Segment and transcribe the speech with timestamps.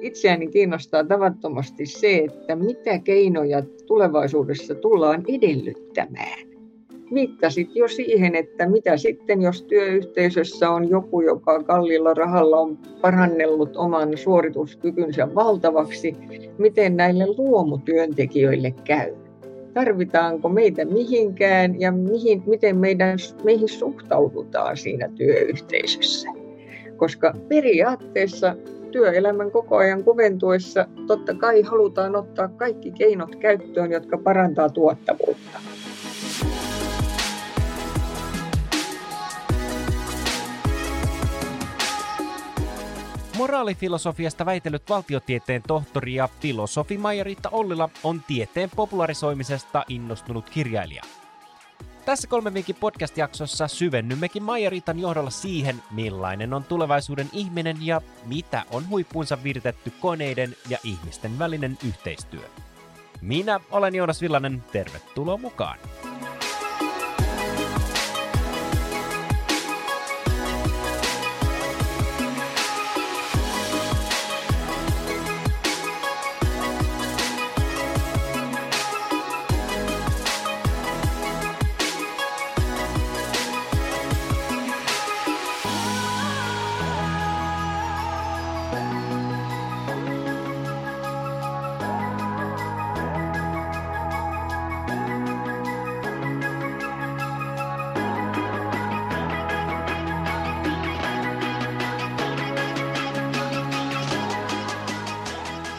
[0.00, 6.54] itseäni kiinnostaa tavattomasti se, että mitä keinoja tulevaisuudessa tullaan edellyttämään.
[7.14, 13.76] Viittasit jo siihen, että mitä sitten, jos työyhteisössä on joku, joka kallilla rahalla on parannellut
[13.76, 16.16] oman suorituskykynsä valtavaksi,
[16.58, 19.14] miten näille luomutyöntekijöille käy?
[19.74, 26.28] Tarvitaanko meitä mihinkään ja mihin, miten meidän, meihin suhtaudutaan siinä työyhteisössä?
[26.96, 28.56] Koska periaatteessa
[28.94, 35.58] työelämän koko ajan kuventuessa totta kai halutaan ottaa kaikki keinot käyttöön, jotka parantaa tuottavuutta.
[43.38, 51.02] Moraalifilosofiasta väitellyt valtiotieteen tohtori ja filosofi Maija-Riitta Ollila on tieteen popularisoimisesta innostunut kirjailija.
[52.04, 58.88] Tässä kolmen viikin podcast-jaksossa syvennymmekin Maija-Riitan johdolla siihen, millainen on tulevaisuuden ihminen ja mitä on
[58.88, 62.48] huippuunsa viritetty koneiden ja ihmisten välinen yhteistyö.
[63.20, 65.78] Minä olen Joonas Villanen, tervetuloa mukaan!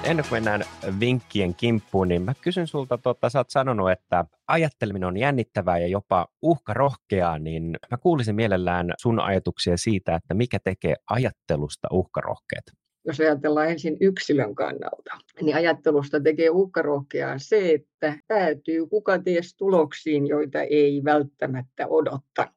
[0.06, 0.64] Ennen kuin mennään
[1.00, 5.88] vinkkien kimppuun, niin mä kysyn sulta, tota, sä oot sanonut, että ajatteleminen on jännittävää ja
[5.88, 12.64] jopa uhkarohkeaa, niin mä kuulisin mielellään sun ajatuksia siitä, että mikä tekee ajattelusta uhkarohkeat.
[13.08, 20.28] Jos ajatellaan ensin yksilön kannalta, niin ajattelusta tekee uhkarohkeaa se, että päätyy kuka ties tuloksiin,
[20.28, 22.56] joita ei välttämättä odottanut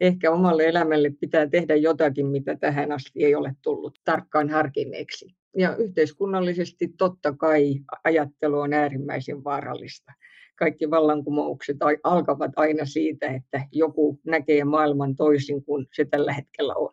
[0.00, 5.36] ehkä omalle elämälle pitää tehdä jotakin, mitä tähän asti ei ole tullut tarkkaan harkinneeksi.
[5.58, 7.74] Ja yhteiskunnallisesti totta kai
[8.04, 10.12] ajattelu on äärimmäisen vaarallista.
[10.58, 16.92] Kaikki vallankumoukset alkavat aina siitä, että joku näkee maailman toisin kuin se tällä hetkellä on.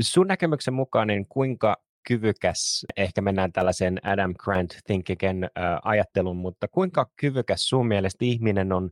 [0.00, 1.76] Sun näkemyksen mukaan, niin kuinka
[2.08, 5.50] kyvykäs, ehkä mennään tällaisen Adam Grant Think Again
[5.84, 8.90] ajattelun, mutta kuinka kyvykäs sun mielestä ihminen on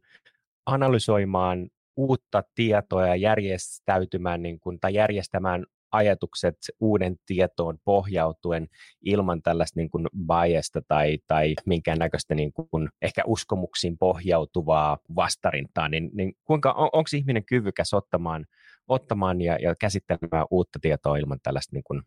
[0.66, 8.68] analysoimaan uutta tietoa ja järjestäytymään niin kuin, tai järjestämään ajatukset uuden tietoon pohjautuen
[9.02, 16.10] ilman tällaista niin kuin biasta tai, tai minkäännäköistä niin kuin ehkä uskomuksiin pohjautuvaa vastarintaa, niin,
[16.14, 18.46] niin kuinka, on, onko ihminen kyvykäs ottamaan,
[18.88, 22.02] ottamaan ja, ja käsittelemään uutta tietoa ilman tällaista niin kuin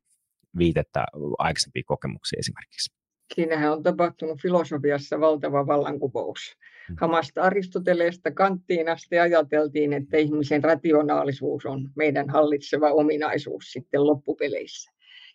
[0.58, 1.06] viitettä
[1.38, 3.05] aikaisempia kokemuksia esimerkiksi?
[3.34, 6.58] Siinähän on tapahtunut filosofiassa valtava vallankumous.
[6.90, 6.96] Mm.
[7.00, 14.92] Hamasta Aristoteleesta kanttiin asti ajateltiin, että ihmisen rationaalisuus on meidän hallitseva ominaisuus sitten loppupeleissä.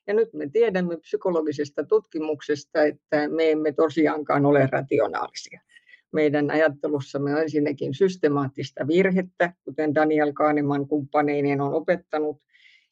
[0.07, 5.61] Ja nyt me tiedämme psykologisesta tutkimuksesta, että me emme tosiaankaan ole rationaalisia.
[6.13, 12.43] Meidän ajattelussamme on ensinnäkin systemaattista virhettä, kuten Daniel Kahneman kumppaneinen on opettanut,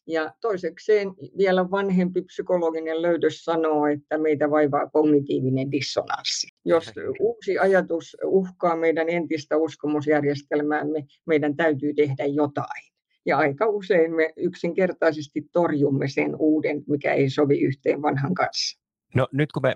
[0.09, 1.09] ja toisekseen
[1.39, 6.49] vielä vanhempi psykologinen löydös sanoo, että meitä vaivaa kognitiivinen dissonanssi.
[6.65, 12.93] Jos uusi ajatus uhkaa meidän entistä uskomusjärjestelmäämme, meidän täytyy tehdä jotain.
[13.27, 18.81] Ja aika usein me yksinkertaisesti torjumme sen uuden, mikä ei sovi yhteen vanhan kanssa.
[19.15, 19.75] No nyt kun me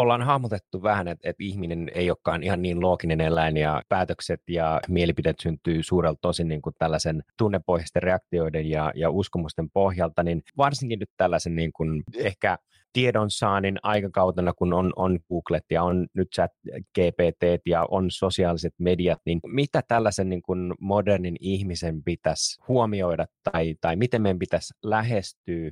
[0.00, 4.80] ollaan hahmotettu vähän, että, että ihminen ei olekaan ihan niin looginen eläin ja päätökset ja
[4.88, 10.98] mielipiteet syntyy suurelta tosin niin kuin tällaisen tunnepohjaisten reaktioiden ja, ja uskomusten pohjalta, niin varsinkin
[10.98, 12.58] nyt tällaisen niin kuin ehkä
[12.92, 16.50] tiedonsaannin aikakautena, kun on, on Googlet ja on nyt chat
[16.94, 23.74] GPT ja on sosiaaliset mediat, niin mitä tällaisen niin kuin modernin ihmisen pitäisi huomioida tai,
[23.80, 25.70] tai miten meidän pitäisi lähestyä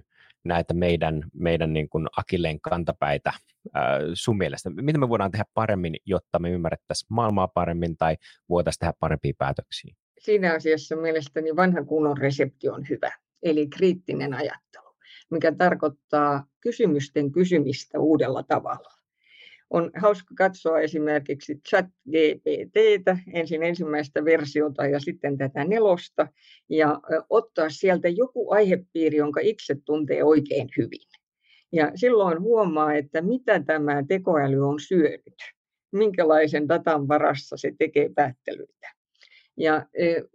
[0.49, 3.33] näitä meidän, meidän niin kuin akilleen kantapäitä
[3.75, 4.71] ää, sun mielestä?
[4.71, 8.17] Mitä me voidaan tehdä paremmin, jotta me ymmärrettäisiin maailmaa paremmin tai
[8.49, 9.95] voitaisiin tehdä parempia päätöksiä?
[10.19, 13.13] Siinä asiassa mielestäni vanha kunnon resepti on hyvä,
[13.43, 14.97] eli kriittinen ajattelu,
[15.31, 18.97] mikä tarkoittaa kysymysten kysymistä uudella tavalla
[19.71, 26.29] on hauska katsoa esimerkiksi chat GPTtä, ensin ensimmäistä versiota ja sitten tätä nelosta,
[26.69, 31.09] ja ottaa sieltä joku aihepiiri, jonka itse tuntee oikein hyvin.
[31.73, 35.37] Ja silloin huomaa, että mitä tämä tekoäly on syönyt,
[35.93, 38.89] minkälaisen datan varassa se tekee päättelyitä.
[39.57, 39.87] Ja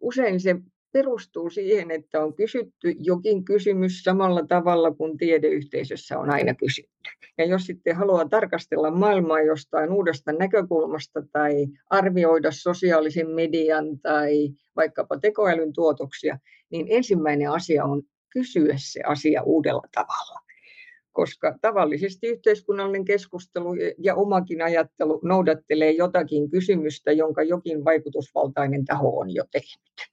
[0.02, 0.56] usein se
[0.92, 7.10] perustuu siihen, että on kysytty jokin kysymys samalla tavalla kuin tiedeyhteisössä on aina kysytty.
[7.38, 15.20] Ja jos sitten haluaa tarkastella maailmaa jostain uudesta näkökulmasta tai arvioida sosiaalisen median tai vaikkapa
[15.20, 16.40] tekoälyn tuotoksia,
[16.70, 20.42] niin ensimmäinen asia on kysyä se asia uudella tavalla
[21.14, 29.34] koska tavallisesti yhteiskunnallinen keskustelu ja omakin ajattelu noudattelee jotakin kysymystä, jonka jokin vaikutusvaltainen taho on
[29.34, 30.11] jo tehnyt.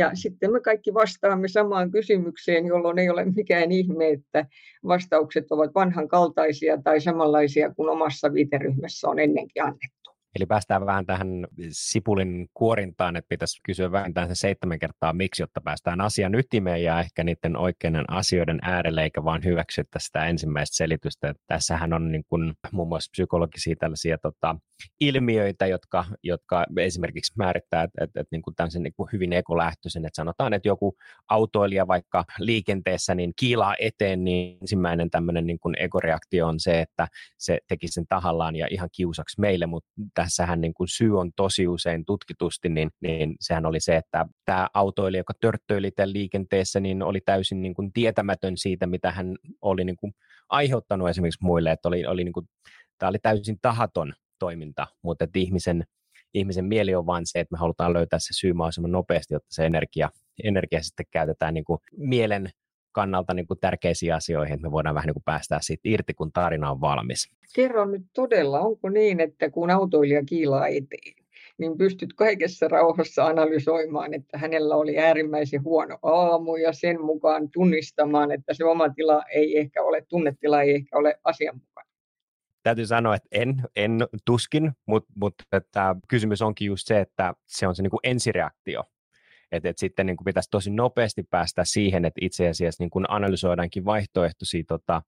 [0.00, 4.46] Ja sitten me kaikki vastaamme samaan kysymykseen, jolloin ei ole mikään ihme, että
[4.86, 9.99] vastaukset ovat vanhankaltaisia tai samanlaisia kuin omassa viiteryhmässä on ennenkin annettu.
[10.36, 15.60] Eli päästään vähän tähän sipulin kuorintaan, että pitäisi kysyä vähintään se seitsemän kertaa miksi, jotta
[15.60, 21.28] päästään asian ytimeen ja ehkä niiden oikeiden asioiden äärelle, eikä vaan hyväksytä sitä ensimmäistä selitystä.
[21.28, 24.56] Että tässähän on niin kuin muun muassa psykologisia tällaisia tota,
[25.00, 30.04] ilmiöitä, jotka, jotka esimerkiksi määrittää, että, että, että niin kuin tämmöisen niin kuin hyvin ekolähtöisen,
[30.04, 30.96] että sanotaan, että joku
[31.28, 37.08] autoilija vaikka liikenteessä niin kiilaa eteen, niin ensimmäinen tämmöinen niin kuin ekoreaktio on se, että
[37.38, 41.68] se teki sen tahallaan ja ihan kiusaksi meille, mutta tässähän niin kuin syy on tosi
[41.68, 47.02] usein tutkitusti, niin, niin sehän oli se, että tämä autoilija, joka törttöili tämän liikenteessä, niin
[47.02, 50.12] oli täysin niin kuin tietämätön siitä, mitä hän oli niin kuin
[50.48, 52.46] aiheuttanut esimerkiksi muille, että oli, oli niin kuin,
[52.98, 55.84] tämä oli täysin tahaton toiminta, mutta että ihmisen,
[56.34, 59.66] ihmisen mieli on vain se, että me halutaan löytää se syy mahdollisimman nopeasti, jotta se
[59.66, 60.08] energia,
[60.44, 62.50] energia sitten käytetään niin kuin mielen
[62.92, 66.32] kannalta niin kuin tärkeisiin asioihin, että me voidaan vähän niin kuin päästää siitä irti, kun
[66.32, 67.30] tarina on valmis.
[67.54, 71.14] Kerro nyt todella, onko niin, että kun autoilija kiilaa eteen,
[71.58, 78.30] niin pystyt kaikessa rauhassa analysoimaan, että hänellä oli äärimmäisen huono aamu ja sen mukaan tunnistamaan,
[78.32, 81.90] että se oma tila ei ehkä ole, tunnetila ei ehkä ole asianmukainen.
[82.62, 87.66] Täytyy sanoa, että en, en tuskin, mutta, mutta että kysymys onkin just se, että se
[87.66, 88.84] on se niin kuin ensireaktio,
[89.52, 93.04] että et sitten niin kuin pitäisi tosi nopeasti päästä siihen, että itse asiassa niin kuin
[93.08, 95.02] analysoidaankin vaihtoehtoisia tota,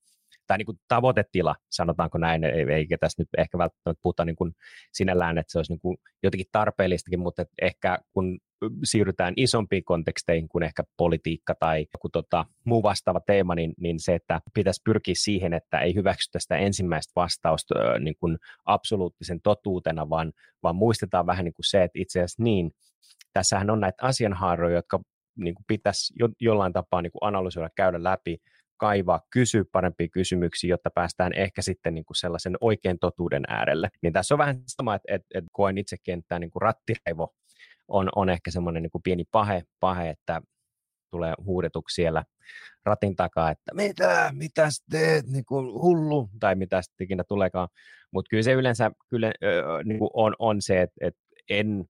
[0.47, 4.53] tai niin kuin tavoitetila, sanotaanko näin, eikä tässä nyt ehkä välttämättä puhuta niin kuin
[4.93, 8.39] sinällään, että se olisi niin kuin jotenkin tarpeellistakin, mutta ehkä kun
[8.85, 14.15] siirrytään isompiin konteksteihin kuin ehkä politiikka tai joku tota, muu vastaava teema, niin, niin se,
[14.15, 20.33] että pitäisi pyrkiä siihen, että ei hyväksytä sitä ensimmäistä vastausta niin kuin absoluuttisen totuutena, vaan,
[20.63, 22.71] vaan muistetaan vähän niin kuin se, että itse asiassa niin,
[23.33, 25.01] tässähän on näitä asianhaaroja, jotka
[25.37, 28.39] niin kuin pitäisi jo, jollain tapaa niin kuin analysoida, käydä läpi,
[28.77, 33.89] kaivaa, kysyä parempia kysymyksiä, jotta päästään ehkä sitten niin kuin sellaisen oikean totuuden äärelle.
[34.03, 36.63] Niin tässä on vähän sama, että, että, että koen itse kenttää niin kuin
[37.89, 40.43] on, on ehkä semmoinen niin kuin pieni pahe, pahe, että
[41.11, 42.25] tulee huudetuksi siellä
[42.85, 47.69] ratin takaa, että mitä, mitä teet, niin kuin hullu, tai mitä sitten ikinä tuleekaan.
[48.13, 51.21] Mutta kyllä se yleensä kyllä, öö, niin kuin on, on se, että, että
[51.51, 51.85] en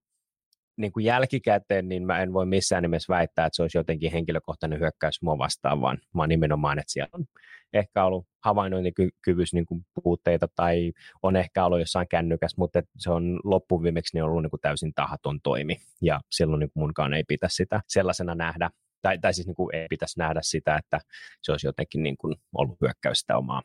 [0.77, 4.79] niin kuin jälkikäteen, niin mä en voi missään nimessä väittää, että se olisi jotenkin henkilökohtainen
[4.79, 7.25] hyökkäys mua vastaan, vaan, vaan nimenomaan, että siellä on
[7.73, 10.93] ehkä ollut havainnointikyvyssä niin kuin puutteita tai
[11.23, 15.39] on ehkä ollut jossain kännykäs, mutta se on loppuviimeksi niin ollut niin kuin täysin tahaton
[15.41, 18.69] toimi ja silloin niin kuin munkaan ei pitäisi sitä sellaisena nähdä
[19.01, 20.99] tai, tai siis niin kuin ei pitäisi nähdä sitä, että
[21.41, 23.61] se olisi jotenkin niin kuin ollut hyökkäys sitä omaa,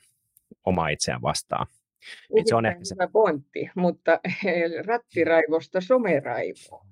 [0.65, 1.67] omaa itseään vastaan.
[2.45, 2.95] se on ehkä se...
[2.95, 4.21] hyvä pointti, mutta
[4.87, 6.87] rattiraivosta someraivoon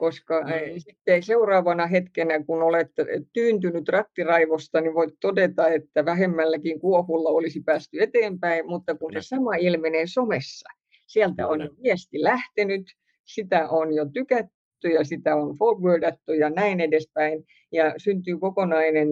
[0.00, 0.50] koska mm.
[0.78, 2.90] sitten seuraavana hetkenä, kun olet
[3.32, 9.54] tyyntynyt rattiraivosta, niin voit todeta, että vähemmälläkin kuohulla olisi päästy eteenpäin, mutta kun se sama
[9.54, 10.68] ilmenee somessa,
[11.06, 12.86] sieltä on viesti lähtenyt,
[13.24, 19.08] sitä on jo tykätty ja sitä on forwardattu ja näin edespäin, ja syntyy kokonainen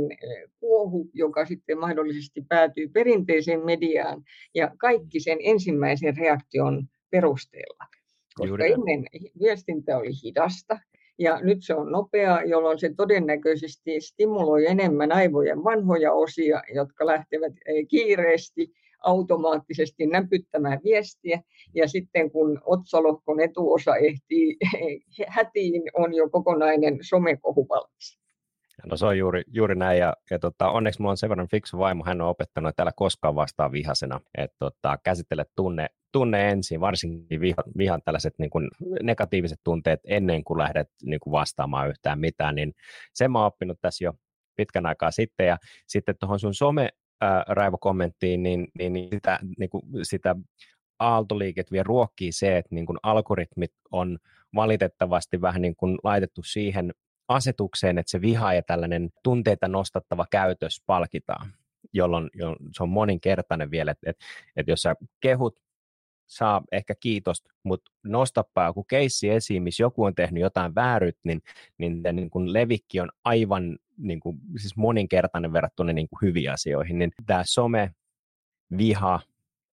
[0.61, 4.23] kuohu, joka sitten mahdollisesti päätyy perinteiseen mediaan,
[4.55, 7.98] ja kaikki sen ensimmäisen reaktion perusteella
[8.38, 9.04] koska ennen
[9.40, 10.78] viestintä oli hidasta
[11.18, 17.52] ja nyt se on nopea, jolloin se todennäköisesti stimuloi enemmän aivojen vanhoja osia, jotka lähtevät
[17.88, 21.42] kiireesti automaattisesti näpyttämään viestiä.
[21.75, 24.57] Ja sitten kun otsalohkon etuosa ehtii
[25.37, 28.18] hätiin, on jo kokonainen somekohu valmis.
[28.87, 31.79] No se on juuri, juuri näin, ja, ja tota, onneksi minulla on sen verran fiksu
[31.79, 36.81] vaimo, hän on opettanut, että älä koskaan vastaa vihasena, että tota, käsittele tunne, tunne ensin,
[36.81, 38.69] varsinkin vihan, vihan tällaiset niin kuin
[39.03, 42.75] negatiiviset tunteet ennen kuin lähdet niin kuin vastaamaan yhtään mitään, niin
[43.15, 44.13] sen mä oon oppinut tässä jo
[44.57, 46.89] pitkän aikaa sitten, ja sitten tuohon sun some
[47.49, 50.37] raivokommenttiin, niin, niin, niin sitä, niin kuin, sitä
[50.99, 54.19] aaltoliiket vielä ruokkii se, että niin kuin algoritmit on
[54.55, 56.95] valitettavasti vähän niin kuin laitettu siihen
[57.29, 61.53] asetukseen, että se viha ja tällainen tunteita nostattava käytös palkitaan,
[61.93, 62.31] jolloin,
[62.77, 64.25] se on moninkertainen vielä, että, että,
[64.57, 65.61] että jos sä kehut
[66.27, 71.43] saa ehkä kiitosta, mutta nostapa joku keissi esiin, missä joku on tehnyt jotain vääryt, niin,
[71.79, 76.99] niin, niin kun levikki on aivan niin kuin, siis moninkertainen verrattuna niin kuin hyviin asioihin,
[76.99, 77.95] niin tämä some,
[78.79, 79.21] viha,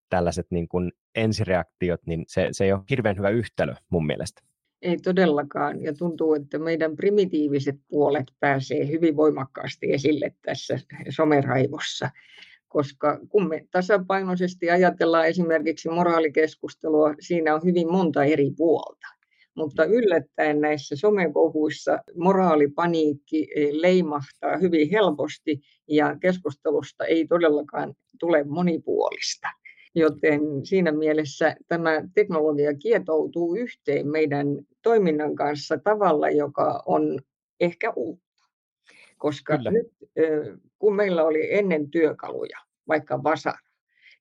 [0.10, 4.42] tällaiset niin kuin ensireaktiot, niin se, se ei ole hirveän hyvä yhtälö mun mielestä.
[4.86, 12.10] Ei todellakaan, ja tuntuu, että meidän primitiiviset puolet pääsee hyvin voimakkaasti esille tässä someraivossa,
[12.68, 19.08] koska kun me tasapainoisesti ajatellaan esimerkiksi moraalikeskustelua, siinä on hyvin monta eri puolta.
[19.56, 29.48] Mutta yllättäen näissä somekohuissa moraalipaniikki leimahtaa hyvin helposti ja keskustelusta ei todellakaan tule monipuolista.
[29.96, 34.48] Joten siinä mielessä tämä teknologia kietoutuu yhteen meidän
[34.82, 37.20] toiminnan kanssa tavalla, joka on
[37.60, 38.26] ehkä uutta.
[39.18, 39.72] Koska Kyllä.
[39.72, 39.88] nyt,
[40.80, 43.60] kun meillä oli ennen työkaluja, vaikka Vasara,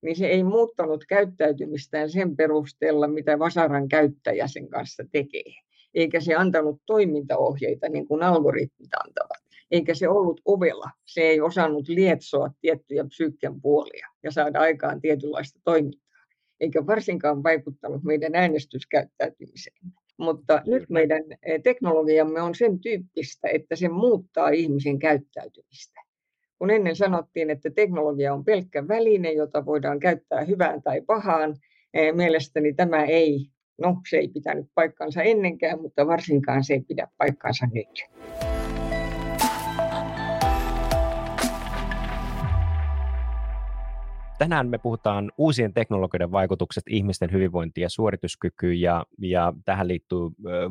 [0.03, 5.53] niin se ei muuttanut käyttäytymistään sen perusteella, mitä Vasaran käyttäjä sen kanssa tekee.
[5.95, 10.91] Eikä se antanut toimintaohjeita niin kuin algoritmit antavat eikä se ollut ovella.
[11.05, 16.25] Se ei osannut lietsoa tiettyjä psyykken puolia ja saada aikaan tietynlaista toimintaa,
[16.61, 19.77] eikä varsinkaan vaikuttanut meidän äänestyskäyttäytymiseen.
[20.19, 26.01] Mutta nyt meidän eh, teknologiamme on sen tyyppistä, että se muuttaa ihmisen käyttäytymistä.
[26.59, 31.57] Kun ennen sanottiin, että teknologia on pelkkä väline, jota voidaan käyttää hyvään tai pahaan,
[31.95, 33.47] eh, mielestäni tämä ei,
[33.81, 38.05] no se ei pitänyt paikkansa ennenkään, mutta varsinkaan se ei pidä paikkansa nyt.
[44.45, 50.19] Tänään me puhutaan uusien teknologioiden vaikutukset ihmisten hyvinvointiin ja suorituskykyyn, ja, ja tähän liittyy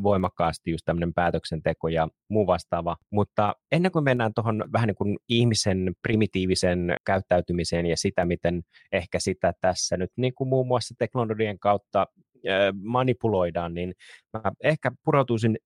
[0.03, 2.97] voimakkaasti just tämmöinen päätöksenteko ja muu vastaava.
[3.11, 8.61] Mutta ennen kuin mennään tuohon vähän niin kuin ihmisen primitiivisen käyttäytymiseen ja sitä, miten
[8.91, 12.07] ehkä sitä tässä nyt niin kuin muun muassa teknologian kautta
[12.73, 13.93] manipuloidaan, niin
[14.33, 15.57] mä ehkä pureutuisin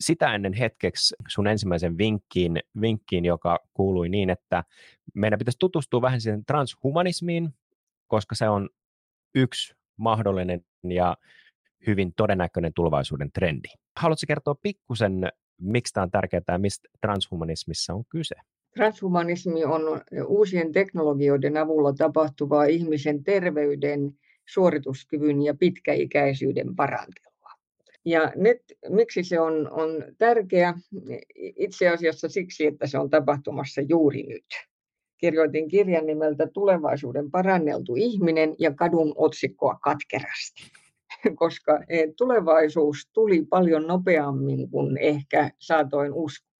[0.00, 4.64] sitä ennen hetkeksi sun ensimmäisen vinkkiin, vinkkiin, joka kuului niin, että
[5.14, 7.50] meidän pitäisi tutustua vähän siihen transhumanismiin,
[8.06, 8.68] koska se on
[9.34, 11.16] yksi mahdollinen ja
[11.86, 13.68] hyvin todennäköinen tulevaisuuden trendi.
[13.96, 15.28] Haluatko kertoa pikkusen,
[15.60, 18.34] miksi tämä on tärkeää ja mistä transhumanismissa on kyse?
[18.74, 19.82] Transhumanismi on
[20.26, 24.12] uusien teknologioiden avulla tapahtuvaa ihmisen terveyden,
[24.48, 27.29] suorituskyvyn ja pitkäikäisyyden parantelua.
[28.04, 30.74] Ja nyt, miksi se on, on tärkeä?
[31.36, 34.46] Itse asiassa siksi, että se on tapahtumassa juuri nyt.
[35.18, 40.62] Kirjoitin kirjan nimeltä Tulevaisuuden paranneltu ihminen ja kadun otsikkoa katkerasti,
[41.40, 46.50] koska e, tulevaisuus tuli paljon nopeammin kuin ehkä saatoin uskoa.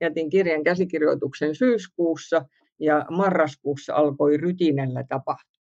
[0.00, 2.44] Jätin kirjan käsikirjoituksen syyskuussa
[2.80, 5.51] ja marraskuussa alkoi rytinällä tapahtua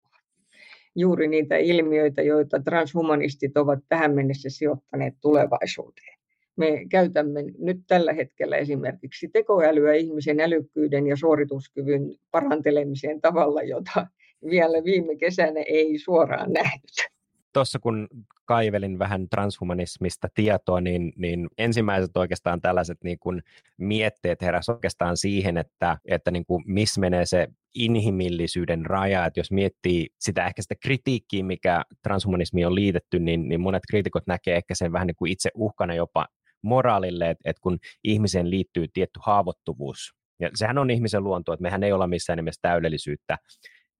[0.95, 6.17] juuri niitä ilmiöitä, joita transhumanistit ovat tähän mennessä sijoittaneet tulevaisuuteen.
[6.55, 14.07] Me käytämme nyt tällä hetkellä esimerkiksi tekoälyä ihmisen älykkyyden ja suorituskyvyn parantelemiseen tavalla, jota
[14.50, 17.12] vielä viime kesänä ei suoraan nähnyt
[17.53, 18.07] tuossa kun
[18.51, 23.43] kaivelin vähän transhumanismista tietoa, niin, niin ensimmäiset oikeastaan tällaiset niin kuin
[23.77, 29.51] mietteet heräs oikeastaan siihen, että, että niin kuin missä menee se inhimillisyyden raja, että jos
[29.51, 34.75] miettii sitä ehkä sitä kritiikkiä, mikä transhumanismi on liitetty, niin, niin monet kriitikot näkee ehkä
[34.75, 36.27] sen vähän niin kuin itse uhkana jopa
[36.62, 41.84] moraalille, että, että kun ihmiseen liittyy tietty haavoittuvuus, ja sehän on ihmisen luonto, että mehän
[41.84, 43.38] ei olla missään nimessä täydellisyyttä,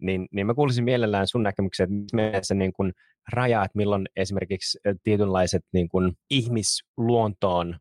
[0.02, 2.94] niin, niin mä kuulisin mielellään sun näkemyksiä, että missä se niin kuin
[3.32, 7.80] raja, että milloin esimerkiksi tietynlaiset niin kuin ihmisluontoon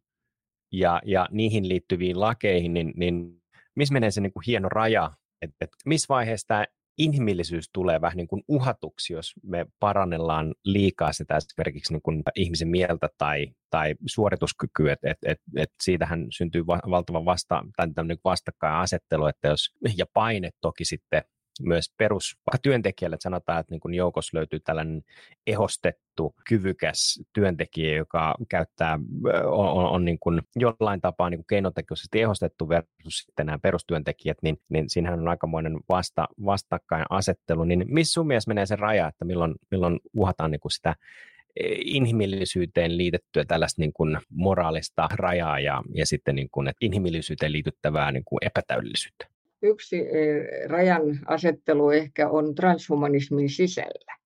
[0.72, 3.42] ja, ja niihin liittyviin lakeihin, niin, niin
[3.76, 5.10] missä menee se niin kuin hieno raja,
[5.42, 6.64] että, että missä vaiheessa tämä
[6.98, 12.68] inhimillisyys tulee vähän niin kuin uhatuksi, jos me parannellaan liikaa sitä esimerkiksi niin kuin ihmisen
[12.68, 17.88] mieltä tai, tai suorituskykyä, että et, et, et siitähän syntyy va- valtava vasta, tai
[18.24, 21.22] vastakkainasettelu, että jos, ja paine toki sitten
[21.60, 25.02] myös perus työntekijälle, että sanotaan, että niin joukossa löytyy tällainen
[25.46, 28.98] ehostettu, kyvykäs työntekijä, joka käyttää,
[29.44, 34.60] on, on, on niin kuin jollain tapaa niin keinotekoisesti ehostettu versus sitten nämä perustyöntekijät, niin,
[34.68, 39.54] niin siinähän on aikamoinen vasta, vastakkainasettelu, niin missä sun mielestä menee se raja, että milloin,
[39.70, 40.96] milloin uhataan niin kuin sitä
[41.56, 47.52] e, inhimillisyyteen liitettyä tällaista niin kuin moraalista rajaa ja, ja sitten niin kuin, että inhimillisyyteen
[47.52, 49.29] liityttävää niin kuin epätäydellisyyttä?
[49.62, 54.16] Yksi eh, rajan asettelu ehkä on transhumanismin sisällä.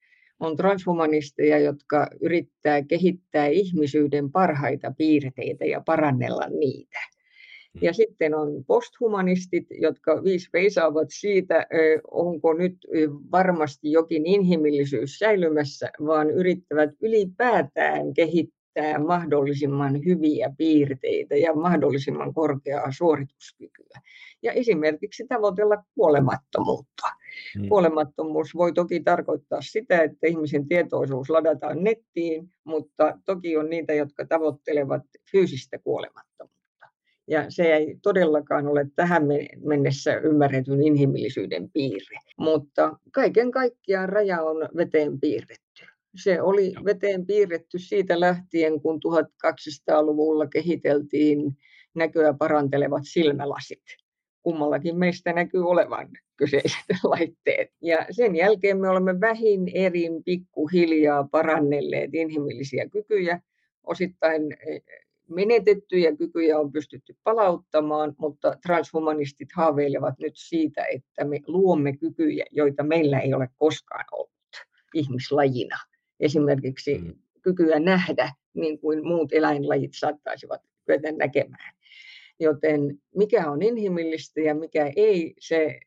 [0.40, 6.98] On transhumanisteja, jotka yrittää kehittää ihmisyyden parhaita piirteitä ja parannella niitä.
[7.82, 11.66] Ja sitten on posthumanistit, jotka viis veisaavat siitä,
[12.10, 12.76] onko nyt
[13.32, 18.63] varmasti jokin inhimillisyys säilymässä, vaan yrittävät ylipäätään kehittää
[19.06, 24.00] mahdollisimman hyviä piirteitä ja mahdollisimman korkeaa suorituskykyä.
[24.42, 27.08] Ja esimerkiksi tavoitella kuolemattomuutta.
[27.58, 27.68] Hmm.
[27.68, 34.26] Kuolemattomuus voi toki tarkoittaa sitä, että ihmisen tietoisuus ladataan nettiin, mutta toki on niitä, jotka
[34.26, 35.02] tavoittelevat
[35.32, 36.54] fyysistä kuolemattomuutta.
[37.28, 39.22] Ja se ei todellakaan ole tähän
[39.64, 42.18] mennessä ymmärretyn inhimillisyyden piirre.
[42.38, 45.93] Mutta kaiken kaikkiaan raja on veteen piirretty.
[46.16, 51.56] Se oli veteen piirretty siitä lähtien, kun 1200-luvulla kehiteltiin
[51.94, 53.82] näköä parantelevat silmälasit.
[54.42, 57.70] Kummallakin meistä näkyy olevan kyseiset laitteet.
[57.82, 63.40] Ja sen jälkeen me olemme vähin erin pikkuhiljaa parannelleet inhimillisiä kykyjä,
[63.84, 64.42] osittain
[65.28, 72.82] menetettyjä kykyjä on pystytty palauttamaan, mutta transhumanistit haaveilevat nyt siitä, että me luomme kykyjä, joita
[72.82, 74.30] meillä ei ole koskaan ollut
[74.94, 75.76] ihmislajina.
[76.20, 77.14] Esimerkiksi mm.
[77.42, 81.74] kykyä nähdä, niin kuin muut eläinlajit saattaisivat kyetä näkemään.
[82.40, 82.80] Joten
[83.16, 85.80] mikä on inhimillistä ja mikä ei, se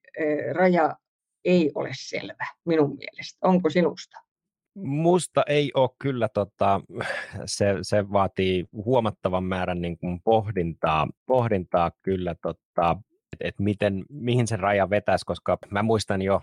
[0.53, 0.96] raja
[1.46, 3.48] ei ole selvä minun mielestä.
[3.48, 4.17] Onko sinusta?
[4.75, 6.81] Musta ei ole kyllä, tota,
[7.46, 12.98] se, se vaatii huomattavan määrän niin kuin pohdintaa, pohdintaa kyllä, tota,
[13.34, 16.41] että et miten, mihin se raja vetäisi, koska mä muistan jo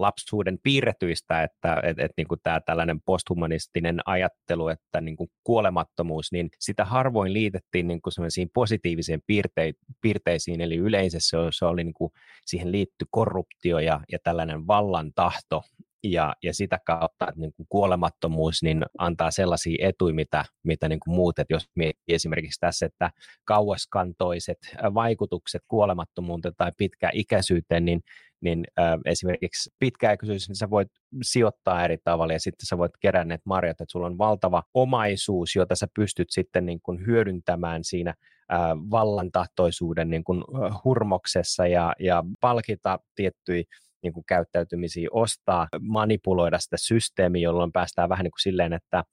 [0.00, 6.32] lapsuuden piirretyistä, että et, et, niin kuin tämä tällainen posthumanistinen ajattelu, että niin kuin kuolemattomuus,
[6.32, 8.12] niin sitä harvoin liitettiin niin kuin
[8.54, 12.12] positiivisiin piirte, piirteisiin, eli yleensä se, se oli niin kuin,
[12.46, 15.62] siihen liitty korruptio ja, ja tällainen vallan tahto,
[16.02, 21.00] ja, ja sitä kautta että niin kuin kuolemattomuus niin antaa sellaisia etuja, mitä, mitä niin
[21.00, 23.10] kuin muut, että jos miettii esimerkiksi tässä, että
[23.44, 24.58] kauaskantoiset
[24.94, 28.00] vaikutukset kuolemattomuuteen tai pitkäikäisyyteen, niin,
[28.40, 30.88] niin äh, esimerkiksi pitkäikäisyys, niin sä voit
[31.22, 35.56] sijoittaa eri tavalla ja sitten sä voit kerää ne marjat, että sulla on valtava omaisuus,
[35.56, 38.14] jota sä pystyt sitten niin kuin hyödyntämään siinä
[38.52, 40.44] äh, vallantahtoisuuden niin kuin
[40.84, 43.64] hurmoksessa ja, ja palkita tiettyjä
[44.02, 49.04] niin kuin käyttäytymisiä ostaa, manipuloida sitä systeemiä, jolloin päästään vähän niin kuin silleen, että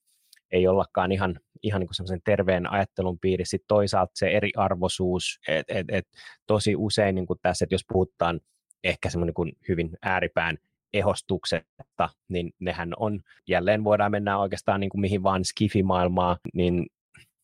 [0.51, 3.51] ei ollakaan ihan, ihan niin kuin terveen ajattelun piirissä.
[3.51, 6.05] Sitten toisaalta se eriarvoisuus, että et, et,
[6.47, 8.39] tosi usein niin kuin tässä, että jos puhutaan
[8.83, 10.57] ehkä semmoinen kuin hyvin ääripään
[10.93, 16.85] ehostuksetta, niin nehän on, jälleen voidaan mennä oikeastaan niin kuin mihin vaan skifimaailmaa, niin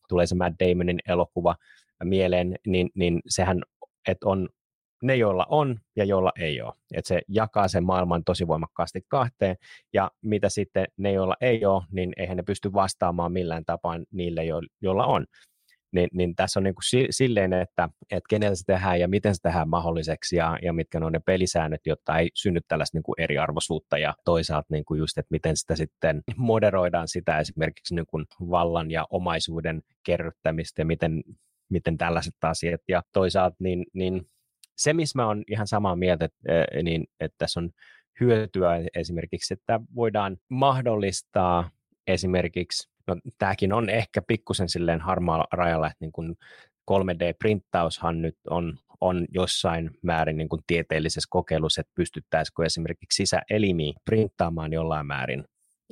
[0.08, 1.56] tulee se Matt Damonin elokuva
[2.04, 3.62] mieleen, niin, niin sehän,
[4.08, 4.48] että on
[5.02, 6.74] ne, joilla on ja joilla ei ole.
[6.94, 9.56] Et se jakaa sen maailman tosi voimakkaasti kahteen,
[9.92, 14.42] ja mitä sitten ne, joilla ei ole, niin eihän ne pysty vastaamaan millään tapaa niille,
[14.80, 15.26] joilla on.
[15.94, 19.42] Niin, niin tässä on niin kuin silleen, että, että kenellä se tehdään ja miten se
[19.42, 23.98] tehdään mahdolliseksi ja, ja mitkä on ne pelisäännöt, jotta ei synny tällaista niin kuin eriarvoisuutta
[23.98, 28.90] ja toisaalta niin kuin just, että miten sitä sitten moderoidaan sitä esimerkiksi niin kuin vallan
[28.90, 31.22] ja omaisuuden kerryttämistä ja miten,
[31.68, 32.80] miten tällaiset asiat.
[32.88, 34.26] Ja toisaalta niin, niin
[34.76, 37.70] se, missä mä ihan samaa mieltä, että, niin, että tässä on
[38.20, 41.70] hyötyä esimerkiksi, että voidaan mahdollistaa
[42.06, 46.36] esimerkiksi, no tämäkin on ehkä pikkusen silleen harmaalla rajalla, että niin kuin
[46.90, 54.72] 3D-printtaushan nyt on, on jossain määrin niin kuin tieteellisessä kokeilussa, että pystyttäisikö esimerkiksi sisäelimiä printtaamaan
[54.72, 55.44] jollain määrin,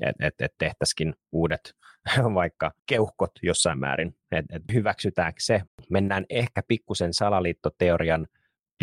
[0.03, 1.75] että et, et tehtäisikin uudet
[2.35, 5.62] vaikka keuhkot jossain määrin, että et hyväksytäänkö se.
[5.90, 8.27] Mennään ehkä pikkusen salaliittoteorian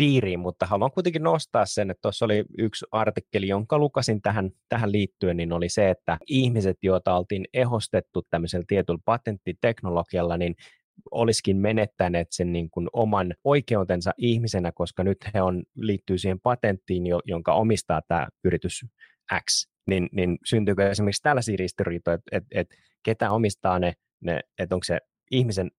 [0.00, 4.92] piiriin, mutta haluan kuitenkin nostaa sen, että tuossa oli yksi artikkeli, jonka lukasin tähän, tähän
[4.92, 10.54] liittyen, niin oli se, että ihmiset, joita oltiin ehostettu tämmöisellä tietyllä patenttiteknologialla, niin
[11.10, 17.02] olisikin menettäneet sen niin kuin oman oikeutensa ihmisenä, koska nyt he on, liittyy siihen patenttiin,
[17.24, 18.84] jonka omistaa tämä yritys
[19.50, 24.74] X, niin, niin syntyykö esimerkiksi tällaisia ristiriitoja, että, että, että ketä omistaa ne, ne että
[24.74, 24.98] onko se
[25.30, 25.70] ihmisen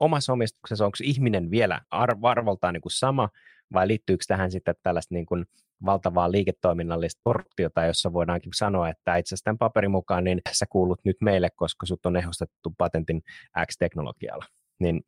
[0.00, 1.80] omassa omistuksessa, onko ihminen vielä
[2.22, 3.28] arvoltaan niin kuin sama,
[3.72, 5.46] vai liittyykö tähän sitten tällaista niin kuin
[5.84, 11.00] valtavaa liiketoiminnallista korruptiota, jossa voidaankin sanoa, että itse asiassa tämän paperin mukaan niin sä kuulut
[11.04, 13.22] nyt meille, koska sut on ehostettu patentin
[13.66, 14.44] X-teknologialla.
[14.80, 15.00] Niin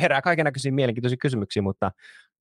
[0.00, 1.92] herää kaikenlaisia mielenkiintoisia kysymyksiä, mutta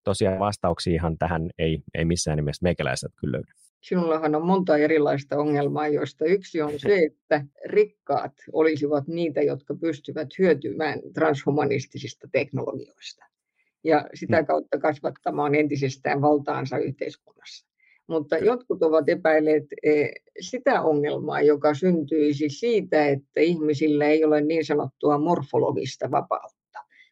[0.04, 3.52] tosiaan vastauksia ihan tähän ei, ei missään nimessä meikäläiset kyllä löydy.
[3.82, 10.30] Sinullahan on monta erilaista ongelmaa, joista yksi on se, että rikkaat olisivat niitä, jotka pystyvät
[10.40, 13.26] hyötymään transhumanistisista teknologioista
[13.84, 14.46] ja sitä mm.
[14.46, 17.68] kautta kasvattamaan entisestään valtaansa yhteiskunnassa.
[18.08, 20.08] Mutta jotkut ovat epäilleet e,
[20.40, 26.61] sitä ongelmaa, joka syntyisi siitä, että ihmisillä ei ole niin sanottua morfologista vapautta.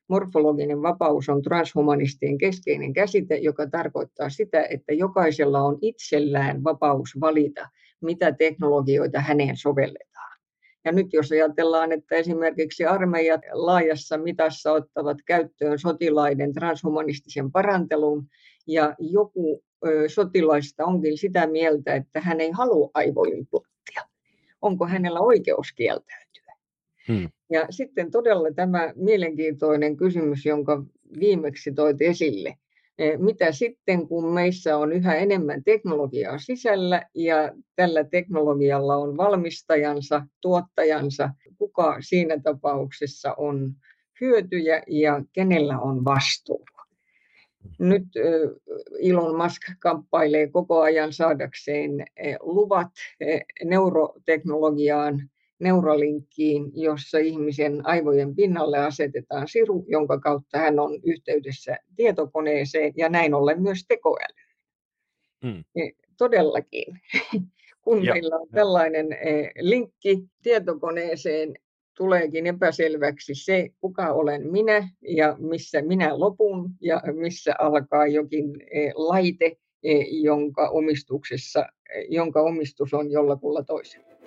[0.09, 7.69] Morfologinen vapaus on transhumanistien keskeinen käsite, joka tarkoittaa sitä, että jokaisella on itsellään vapaus valita,
[8.01, 10.39] mitä teknologioita häneen sovelletaan.
[10.85, 18.27] Ja nyt jos ajatellaan, että esimerkiksi armeijat laajassa mitassa ottavat käyttöön sotilaiden transhumanistisen parantelun,
[18.67, 19.63] ja joku
[20.07, 24.01] sotilaista onkin sitä mieltä, että hän ei halua aivoimplanttia,
[24.61, 26.55] onko hänellä oikeus kieltäytyä?
[27.07, 27.29] Hmm.
[27.49, 30.83] Ja sitten todella tämä mielenkiintoinen kysymys, jonka
[31.19, 32.57] viimeksi toit esille.
[32.97, 40.25] E, mitä sitten, kun meissä on yhä enemmän teknologiaa sisällä ja tällä teknologialla on valmistajansa,
[40.41, 43.73] tuottajansa, kuka siinä tapauksessa on
[44.21, 46.65] hyötyjä ja kenellä on vastuu?
[47.79, 48.03] Nyt
[49.01, 52.05] Elon Musk kamppailee koko ajan saadakseen
[52.39, 52.91] luvat
[53.63, 63.09] neuroteknologiaan Neuralinkkiin, jossa ihmisen aivojen pinnalle asetetaan siru, jonka kautta hän on yhteydessä tietokoneeseen ja
[63.09, 64.39] näin ollen myös tekoäly.
[65.45, 65.63] Hmm.
[66.17, 66.99] Todellakin,
[67.83, 71.53] kun ja, meillä on tällainen eh, linkki tietokoneeseen,
[71.97, 78.93] tuleekin epäselväksi se, kuka olen minä ja missä minä lopun ja missä alkaa jokin eh,
[78.95, 79.57] laite,
[80.11, 81.65] jonka, omistuksessa,
[82.09, 84.18] jonka omistus on jollakulla toisella.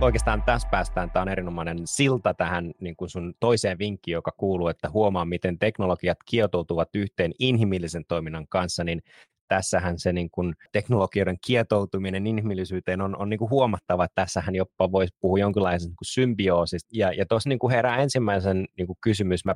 [0.00, 4.68] Oikeastaan tässä päästään, tämä on erinomainen silta tähän niin kuin sun toiseen vinkkiin, joka kuuluu,
[4.68, 9.02] että huomaa, miten teknologiat kietoutuvat yhteen inhimillisen toiminnan kanssa, niin
[9.48, 14.92] tässähän se niin kuin teknologioiden kietoutuminen inhimillisyyteen on, on niin kuin huomattava, että tässähän jopa
[14.92, 16.88] voisi puhua jonkinlaisesta niin symbioosista.
[16.92, 19.54] Ja, ja tuossa niin kuin herää ensimmäisen niin kuin kysymys, mä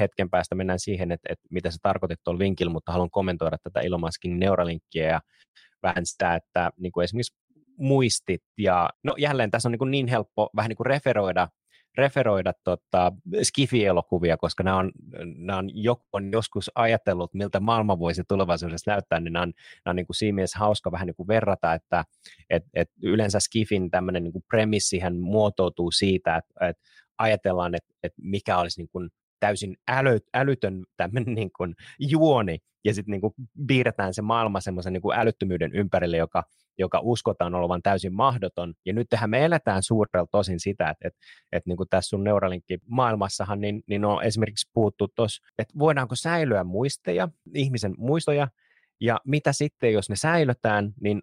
[0.00, 3.80] hetken päästä mennään siihen, että, että mitä se tarkoitit tuolla vinkillä, mutta haluan kommentoida tätä
[3.80, 5.20] Elon Muskin Neuralinkkiä ja
[5.82, 7.45] vähän sitä, että niin kuin esimerkiksi
[7.78, 11.48] muistit ja no jälleen tässä on niin, niin helppo vähän niin kuin referoida
[11.96, 13.12] referoida tota,
[13.42, 14.92] Skifi-elokuvia, koska nämä on,
[15.36, 19.52] nämä on, joku on joskus ajatellut, miltä maailma voisi tulevaisuudessa näyttää, niin nämä on,
[19.84, 22.04] nämä on niin kuin siinä mielessä hauska vähän niin kuin verrata, että
[22.50, 26.82] et, et yleensä Skifin tämmöinen niin kuin premissihän muotoutuu siitä, että, että
[27.18, 29.10] ajatellaan, että, että mikä olisi niin kuin
[29.40, 33.34] täysin äly, älytön tämmöinen niin kuin juoni, ja sitten niin kuin
[33.66, 36.44] piirretään se maailma semmoisen niin kuin älyttömyyden ympärille, joka
[36.78, 38.74] joka uskotaan olevan täysin mahdoton.
[38.84, 41.20] Ja nyt tähän me eletään suurella tosin sitä, että, että,
[41.52, 46.64] että niin kuin tässä sun Neuralinkki-maailmassahan, niin, niin on esimerkiksi puhuttu tuossa, että voidaanko säilyä
[46.64, 48.48] muisteja, ihmisen muistoja,
[49.00, 51.22] ja mitä sitten, jos ne säilytään, niin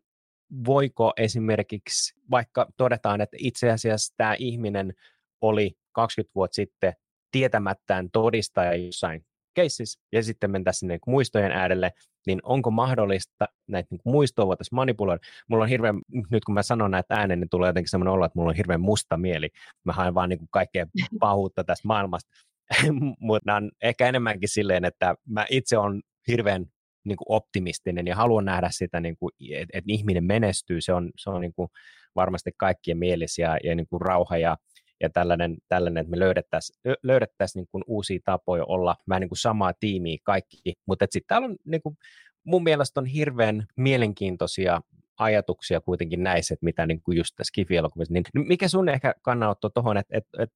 [0.65, 4.93] voiko esimerkiksi, vaikka todetaan, että itse asiassa tämä ihminen
[5.41, 6.93] oli 20 vuotta sitten
[7.34, 11.91] tietämättään todistaja jossain keississä, ja sitten mentäisiin sinne muistojen äärelle,
[12.28, 15.19] niin onko mahdollista näitä niin muistoa voitaisiin manipuloida.
[15.50, 18.39] Mulla on hirveän, nyt kun mä sanon näitä ääneen, niin tulee jotenkin sellainen olo, että
[18.39, 19.50] mulla on hirveän musta mieli.
[19.84, 20.86] Mä haen vaan niin kaikkea
[21.19, 22.32] pahuutta tästä maailmasta.
[23.19, 26.65] Mutta on ehkä enemmänkin silleen, että mä itse on hirveän
[27.06, 30.82] niin kuin optimistinen ja haluan nähdä sitä, niin kuin, että, että ihminen menestyy.
[30.82, 31.69] Se on, se on niin kuin
[32.15, 34.58] varmasti kaikkien mielessä ja, ja niin kuin rauha ja
[35.01, 39.38] ja tällainen, tällainen että me löydettäisiin löydettäisi niin kuin uusia tapoja olla vähän niin kuin
[39.38, 41.97] samaa tiimiä kaikki, mutta sitten täällä on niin kuin,
[42.43, 44.82] mun mielestä on hirveän mielenkiintoisia
[45.19, 49.69] ajatuksia kuitenkin näissä, että mitä niin kuin just tässä kifielokuvissa, niin mikä sun ehkä kannanotto
[49.69, 50.56] tuohon, että, että, että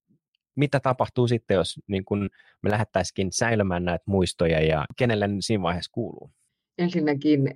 [0.56, 2.30] mitä tapahtuu sitten, jos niin kun
[2.62, 6.32] me lähettäisikin säilymään näitä muistoja ja kenelle siinä vaiheessa kuuluu?
[6.78, 7.54] Ensinnäkin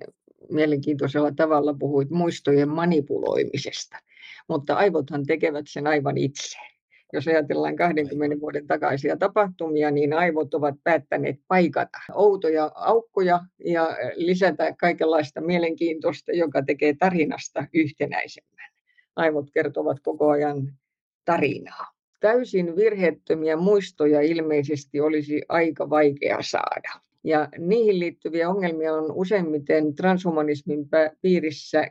[0.50, 3.98] mielenkiintoisella tavalla puhuit muistojen manipuloimisesta,
[4.48, 6.58] mutta aivothan tekevät sen aivan itse.
[7.12, 14.74] Jos ajatellaan 20 vuoden takaisia tapahtumia, niin aivot ovat päättäneet paikata outoja aukkoja ja lisätä
[14.78, 18.72] kaikenlaista mielenkiintoista, joka tekee tarinasta yhtenäisemmän.
[19.16, 20.72] Aivot kertovat koko ajan
[21.24, 21.86] tarinaa.
[22.20, 27.00] Täysin virheettömiä muistoja ilmeisesti olisi aika vaikea saada.
[27.24, 30.88] Ja niihin liittyviä ongelmia on useimmiten transhumanismin
[31.20, 31.88] piirissä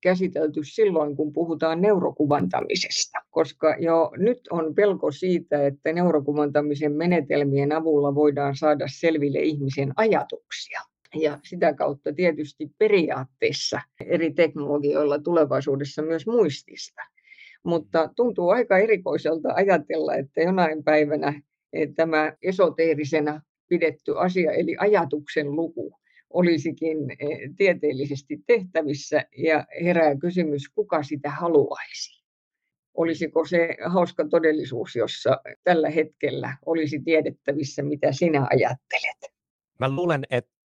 [0.00, 8.14] käsitelty silloin, kun puhutaan neurokuvantamisesta, koska jo nyt on pelko siitä, että neurokuvantamisen menetelmien avulla
[8.14, 10.80] voidaan saada selville ihmisen ajatuksia.
[11.14, 17.02] Ja sitä kautta tietysti periaatteessa eri teknologioilla tulevaisuudessa myös muistista.
[17.64, 25.52] Mutta tuntuu aika erikoiselta ajatella, että jonain päivänä eh, tämä esoteerisena pidetty asia, eli ajatuksen
[25.56, 25.99] luku,
[26.30, 32.20] olisikin eh, tieteellisesti tehtävissä ja herää kysymys, kuka sitä haluaisi.
[32.94, 39.34] Olisiko se hauska todellisuus, jossa tällä hetkellä olisi tiedettävissä, mitä sinä ajattelet?
[39.78, 40.60] Mä luulen, että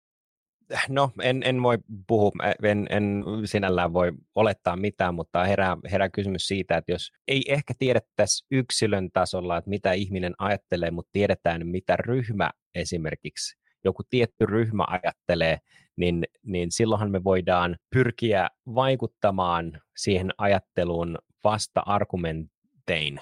[0.88, 2.30] No, en, en voi puhua,
[2.62, 7.74] en, en sinällään voi olettaa mitään, mutta herää, herää kysymys siitä, että jos ei ehkä
[7.78, 14.84] tiedettäisi yksilön tasolla, että mitä ihminen ajattelee, mutta tiedetään, mitä ryhmä esimerkiksi, joku tietty ryhmä
[14.88, 15.58] ajattelee,
[15.96, 23.20] niin, niin silloinhan me voidaan pyrkiä vaikuttamaan siihen ajatteluun vasta-argumentein,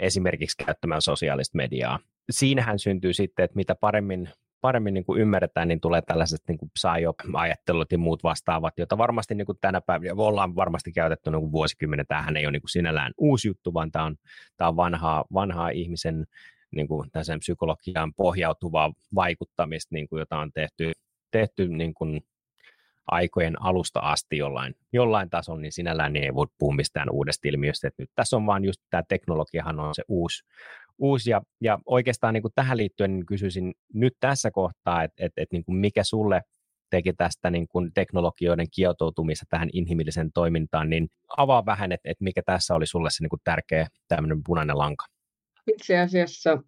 [0.00, 1.98] esimerkiksi käyttämään sosiaalista mediaa.
[2.30, 4.28] Siinähän syntyy sitten, että mitä paremmin
[4.64, 9.34] paremmin niin kuin ymmärretään, niin tulee tällaiset niin kuin psyop-ajattelut ja muut vastaavat, joita varmasti
[9.34, 12.06] niin kuin tänä päivänä ollaan varmasti käytetty niin vuosikymmenen.
[12.08, 14.16] Tämähän ei ole niin kuin sinällään uusi juttu, vaan tämä on,
[14.56, 16.24] tämä on vanhaa, vanhaa ihmisen
[16.74, 20.92] niin kuin psykologiaan pohjautuvaa vaikuttamista, niin kuin, jota on tehty,
[21.30, 22.20] tehty niin kuin
[23.06, 27.88] aikojen alusta asti jollain, jollain tasolla, niin sinällään niin ei voi puhua mistään uudesta ilmiöstä.
[27.88, 30.44] Että nyt tässä on vaan just tämä teknologiahan on se uusi,
[30.98, 35.42] uusi ja, ja oikeastaan niin kuin tähän liittyen niin kysyisin nyt tässä kohtaa, että, että,
[35.42, 36.42] että niin kuin mikä sulle
[36.90, 42.42] teki tästä niin kuin teknologioiden kietoutumista tähän inhimilliseen toimintaan, niin avaa vähän, että, että mikä
[42.46, 45.06] tässä oli sulle se niin kuin tärkeä tämmöinen punainen lanka.
[45.66, 46.62] Itse asiassa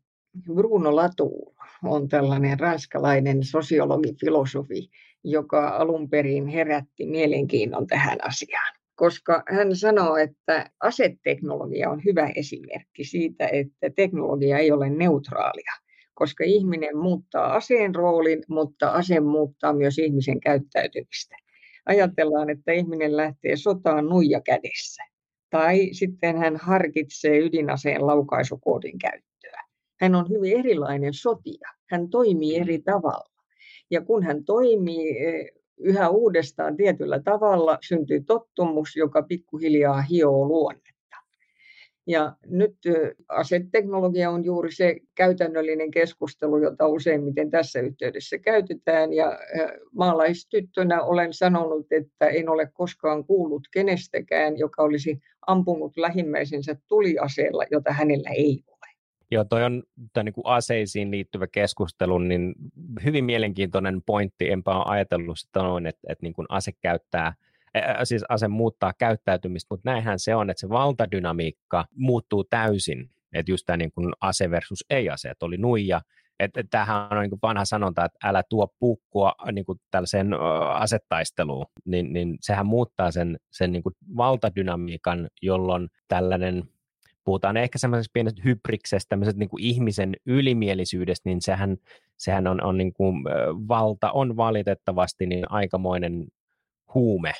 [0.55, 1.53] Bruno Latour
[1.85, 4.91] on tällainen ranskalainen sosiologi, filosofi,
[5.25, 8.77] joka alun perin herätti mielenkiinnon tähän asiaan.
[8.95, 15.73] Koska hän sanoo, että aseteknologia on hyvä esimerkki siitä, että teknologia ei ole neutraalia,
[16.15, 21.37] koska ihminen muuttaa aseen roolin, mutta ase muuttaa myös ihmisen käyttäytymistä.
[21.87, 25.03] Ajatellaan, että ihminen lähtee sotaan nuija kädessä,
[25.51, 29.63] tai sitten hän harkitsee ydinaseen laukaisukoodin käyttöä.
[30.01, 31.69] Hän on hyvin erilainen sotia.
[31.91, 33.43] Hän toimii eri tavalla.
[33.91, 40.86] Ja kun hän toimii e, yhä uudestaan tietyllä tavalla, syntyy tottumus, joka pikkuhiljaa hioo luonnetta.
[42.07, 42.77] Ja nyt
[43.29, 49.13] aseteknologia on juuri se käytännöllinen keskustelu, jota useimmiten tässä yhteydessä käytetään.
[49.13, 49.39] Ja
[49.93, 57.93] maalaistyttönä olen sanonut, että en ole koskaan kuullut kenestäkään, joka olisi ampunut lähimmäisensä tuliaseella, jota
[57.93, 58.77] hänellä ei ole.
[59.31, 59.83] Joo, toi on
[60.25, 62.55] niin kuin aseisiin liittyvä keskustelu, niin
[63.05, 64.51] hyvin mielenkiintoinen pointti.
[64.51, 67.35] Enpä ole ajatellut sitä noin, että, että niin kuin ase käyttää
[68.05, 73.11] siis ase muuttaa käyttäytymistä, mutta näinhän se on, että se valtadynamiikka muuttuu täysin.
[73.33, 76.01] Että just tämä niin kuin ase versus ei-ase, että oli nuija,
[76.41, 80.29] että tämähän on niin vanha sanonta, että älä tuo puukkua niin kuin tällaiseen
[80.75, 86.65] asettaisteluun, niin, niin sehän muuttaa sen, sen niin kuin valtadynamiikan, jolloin tällainen
[87.25, 91.77] puhutaan ehkä semmoisesta pienestä hybriksestä, tämmöisestä niin kuin ihmisen ylimielisyydestä, niin sehän,
[92.17, 93.25] sehän on, on niin kuin,
[93.69, 96.27] valta on valitettavasti niin aikamoinen
[96.95, 97.33] huume.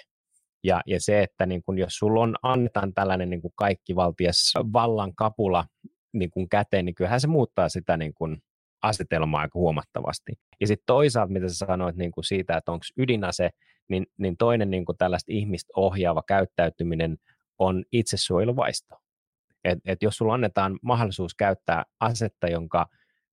[0.67, 4.55] Ja, ja se, että niin kuin, jos sulla on, annetaan tällainen niin kuin kaikki valtias
[4.73, 5.65] vallan kapula
[6.13, 8.43] niin kuin käteen, niin kyllähän se muuttaa sitä niin kuin
[8.83, 10.33] asetelmaa aika huomattavasti.
[10.61, 13.51] Ja sitten toisaalta, mitä sä sanoit niin kuin siitä, että onko ydinase,
[13.89, 17.17] niin, niin toinen niin kuin tällaista ihmistä ohjaava käyttäytyminen
[17.59, 18.97] on itsesuojeluvaisto.
[19.65, 22.87] Et, et jos sulla annetaan mahdollisuus käyttää asetta, jonka,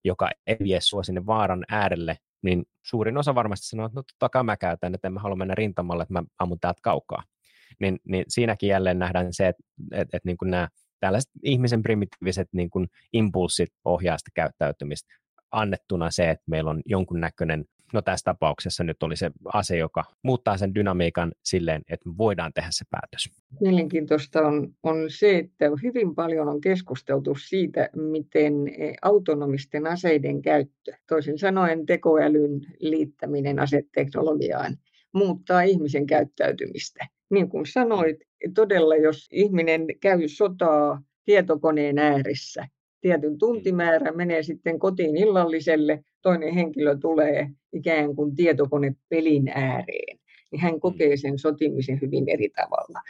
[0.04, 4.30] joka ei vie sua sinne vaaran äärelle, niin suurin osa varmasti sanoo, että no totta
[4.30, 7.24] kai mä käytän, että en mä halua mennä rintamalle, että mä ammun täältä kaukaa.
[7.80, 10.68] Niin, niin siinäkin jälleen nähdään se, että, että, että niin kuin nämä
[11.00, 15.14] tällaiset ihmisen primitiiviset niin kuin impulssit ohjaa sitä käyttäytymistä
[15.52, 20.58] annettuna se, että meillä on jonkunnäköinen no tässä tapauksessa nyt oli se ase, joka muuttaa
[20.58, 23.30] sen dynamiikan silleen, että me voidaan tehdä se päätös.
[23.62, 28.54] Mielenkiintoista on, on se, että hyvin paljon on keskusteltu siitä, miten
[29.02, 34.78] autonomisten aseiden käyttö, toisin sanoen tekoälyn liittäminen aseteknologiaan,
[35.14, 37.08] muuttaa ihmisen käyttäytymistä.
[37.30, 38.18] Niin kuin sanoit,
[38.56, 42.68] todella jos ihminen käy sotaa tietokoneen ääressä,
[43.02, 50.20] tietyn tuntimäärä menee sitten kotiin illalliselle, toinen henkilö tulee ikään kuin tietokonepelin ääreen,
[50.52, 51.18] niin hän kokee mm.
[51.18, 53.02] sen sotimisen hyvin eri tavalla.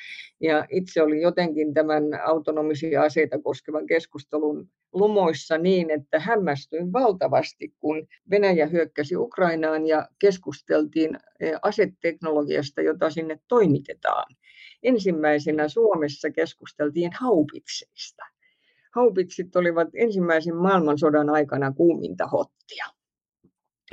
[0.41, 8.07] Ja itse oli jotenkin tämän autonomisia aseita koskevan keskustelun lumoissa niin, että hämmästyin valtavasti, kun
[8.29, 14.35] Venäjä hyökkäsi Ukrainaan ja keskusteltiin e, aseteknologiasta, jota sinne toimitetaan.
[14.83, 18.23] Ensimmäisenä Suomessa keskusteltiin haupitseista
[18.95, 22.85] haupitsit olivat ensimmäisen maailmansodan aikana kuuminta hottia.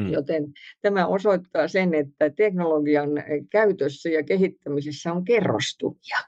[0.03, 0.13] Hmm.
[0.13, 0.45] Joten
[0.83, 3.11] tämä osoittaa sen, että teknologian
[3.51, 6.19] käytössä ja kehittämisessä on kerrostumia.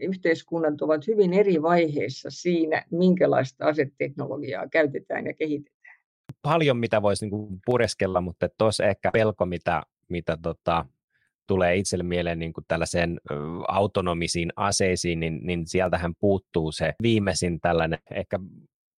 [0.00, 5.98] Yhteiskunnat ovat hyvin eri vaiheissa siinä, minkälaista aseteknologiaa käytetään ja kehitetään.
[6.42, 10.86] Paljon mitä voisi niinku pureskella, mutta tuossa ehkä pelko, mitä, mitä tota,
[11.46, 13.20] tulee itselle mieleen niin kuin tällaiseen
[13.68, 18.38] autonomisiin aseisiin, niin, niin sieltähän puuttuu se viimeisin tällainen ehkä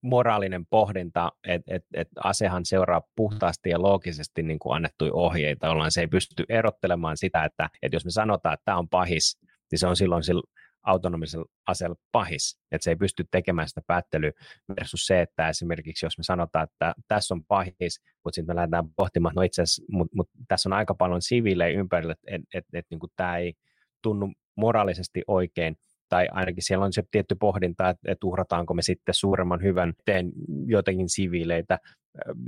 [0.06, 5.92] moraalinen pohdinta, että et, et asehan seuraa puhtaasti ja loogisesti niin kuin annettuja ohjeita, jolloin
[5.92, 9.40] se ei pysty erottelemaan sitä, että, että jos me sanotaan, että tämä on pahis,
[9.72, 10.42] niin se on silloin sillä
[10.84, 14.32] autonomisella aseella pahis, että se ei pysty tekemään sitä päättelyä
[14.80, 18.90] versus se, että esimerkiksi jos me sanotaan, että tässä on pahis, mutta sitten me lähdetään
[18.96, 22.66] pohtimaan, no itse asiassa, mutta mut tässä on aika paljon siviilejä ympärillä, että et, et,
[22.74, 23.54] et, niin tämä ei
[24.02, 25.78] tunnu moraalisesti oikein,
[26.10, 30.32] tai ainakin siellä on se tietty pohdinta, että, että uhrataanko me sitten suuremman hyvän teen
[30.66, 31.80] jotenkin siviileitä.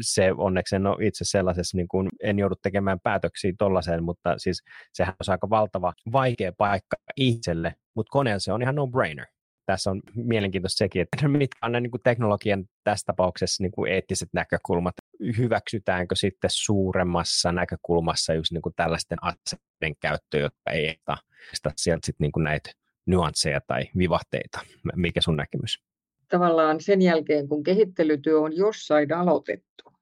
[0.01, 4.63] Se onneksi en ole itse sellaisessa, niin kuin, en joudu tekemään päätöksiä tollaiseen, mutta siis
[4.93, 9.25] sehän on aika valtava vaikea paikka itselle, mutta koneella se on ihan no-brainer.
[9.65, 13.91] Tässä on mielenkiintoista sekin, että mitkä on ne niin kuin teknologian tässä tapauksessa niin kuin
[13.91, 14.95] eettiset näkökulmat.
[15.37, 20.95] Hyväksytäänkö sitten suuremmassa näkökulmassa just niin kuin tällaisten aseiden käyttö, jotka ei
[21.75, 22.71] sieltä sitten niin kuin näitä
[23.07, 24.59] nyansseja tai vivahteita?
[24.95, 25.83] Mikä sun näkemys?
[26.29, 29.93] Tavallaan sen jälkeen, kun kehittelytyö on jossain aloitettu,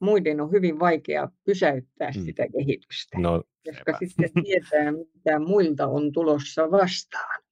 [0.00, 2.24] muiden on hyvin vaikea pysäyttää mm.
[2.24, 7.42] sitä kehitystä, no, koska sitten tietää, mitä muilta on tulossa vastaan.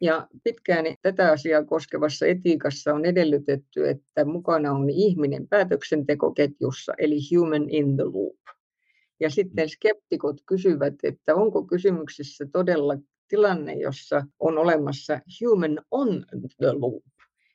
[0.00, 7.70] Ja pitkään tätä asiaa koskevassa etiikassa on edellytetty, että mukana on ihminen päätöksentekoketjussa, eli human
[7.70, 8.36] in the loop.
[9.20, 9.68] Ja sitten mm.
[9.68, 12.94] skeptikot kysyvät, että onko kysymyksessä todella
[13.30, 16.24] tilanne, jossa on olemassa human on
[16.58, 17.04] the loop,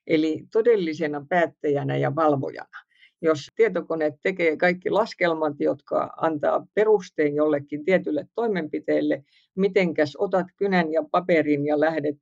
[0.07, 2.85] eli todellisena päättäjänä ja valvojana.
[3.21, 9.23] Jos tietokone tekee kaikki laskelmat, jotka antaa perusteen jollekin tietylle toimenpiteelle,
[9.55, 12.19] mitenkäs otat kynän ja paperin ja lähdet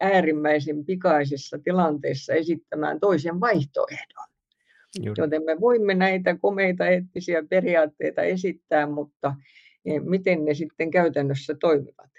[0.00, 4.28] äärimmäisen pikaisessa tilanteessa esittämään toisen vaihtoehdon.
[5.02, 5.22] Juuri.
[5.22, 9.34] Joten me voimme näitä komeita eettisiä periaatteita esittää, mutta
[9.84, 12.10] eh, miten ne sitten käytännössä toimivat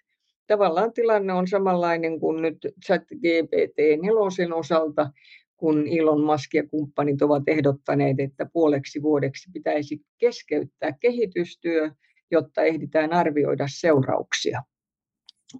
[0.47, 5.11] tavallaan tilanne on samanlainen kuin nyt ChatGPT-4 osalta,
[5.57, 11.91] kun Elon Musk ja kumppanit ovat ehdottaneet, että puoleksi vuodeksi pitäisi keskeyttää kehitystyö,
[12.31, 14.61] jotta ehditään arvioida seurauksia.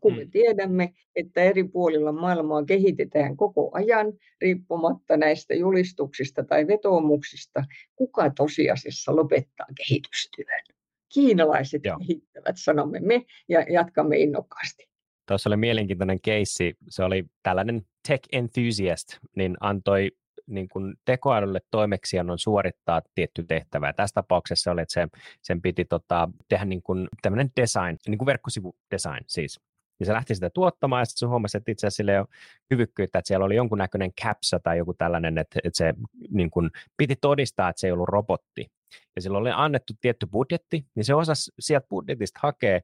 [0.02, 0.32] Kun me mm.
[0.32, 7.64] tiedämme, että eri puolilla maailmaa kehitetään koko ajan, riippumatta näistä julistuksista tai vetoomuksista,
[7.96, 10.75] kuka tosiasiassa lopettaa kehitystyön?
[11.14, 11.98] Kiinalaiset Joo.
[12.00, 14.90] kehittävät, sanomme me, ja jatkamme innokkaasti.
[15.28, 16.78] Tuossa oli mielenkiintoinen keissi.
[16.90, 20.12] Se oli tällainen tech enthusiast, niin antoi
[20.48, 23.88] niin kuin tekoälylle toimeksiannon suorittaa tietty tehtävä.
[23.88, 25.08] Ja tässä tapauksessa oli, että se,
[25.42, 29.60] sen piti tota, tehdä niin kuin tämmöinen design, niin kuin verkkosivudesign siis.
[30.00, 32.28] Ja se lähti sitä tuottamaan, ja sitten se huomasi, että itse asiassa sillä ei ole
[32.72, 35.94] hyvyykkyyttä, että siellä oli jonkunnäköinen capsa tai joku tällainen, että, että se
[36.30, 38.68] niin kuin, piti todistaa, että se ei ollut robotti
[39.16, 42.80] ja sillä oli annettu tietty budjetti, niin se osasi sieltä budjetista hakea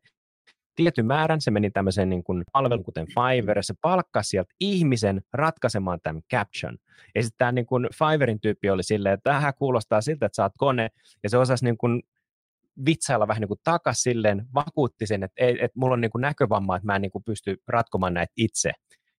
[0.76, 6.00] tietyn määrän, se meni tämmöiseen niin kuin palvelun kuten Fiverr, se palkkasi sieltä ihmisen ratkaisemaan
[6.04, 6.78] tämän caption.
[7.16, 10.54] Ja sitten tämä niin kuin Fiverrin tyyppi oli silleen, että tähän kuulostaa siltä, että oot
[10.58, 10.90] kone,
[11.24, 12.04] ja se osasi niin kuin
[12.86, 16.76] vitsailla vähän niin kuin takas silleen, vakuutti sen, että, että mulla on niin kuin näkövamma,
[16.76, 18.72] että mä en niin kuin pysty ratkomaan näitä itse.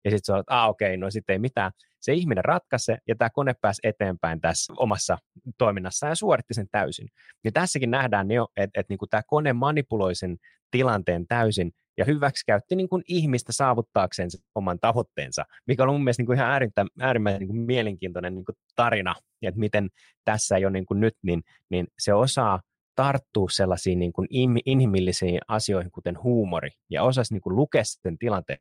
[0.04, 1.72] Ja sitten se on, että ah, okei, okay, no sitten ei mitään.
[2.02, 5.18] Se ihminen ratkaisi ja tämä kone pääsi eteenpäin tässä omassa
[5.58, 7.08] toiminnassaan ja suoritti sen täysin.
[7.44, 10.36] Ja tässäkin nähdään jo, että, niin kuin tämä kone manipuloi sen
[10.70, 16.20] tilanteen täysin ja hyväksikäytti niin kuin ihmistä saavuttaakseen sen oman tavoitteensa, mikä on mun mielestä
[16.20, 19.88] niin kuin ihan äärimmäisen, äärimmäisen niin kuin mielenkiintoinen niin kuin tarina, että miten
[20.24, 22.60] tässä jo niin kuin nyt, niin, niin se osaa
[22.96, 24.28] tarttua sellaisiin niin kuin
[24.66, 28.58] inhimillisiin asioihin, kuten huumori, ja osasi niin kuin lukea sen tilanteen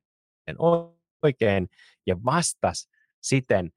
[1.24, 1.68] oikein
[2.08, 2.90] ja vastasi
[3.22, 3.72] siten,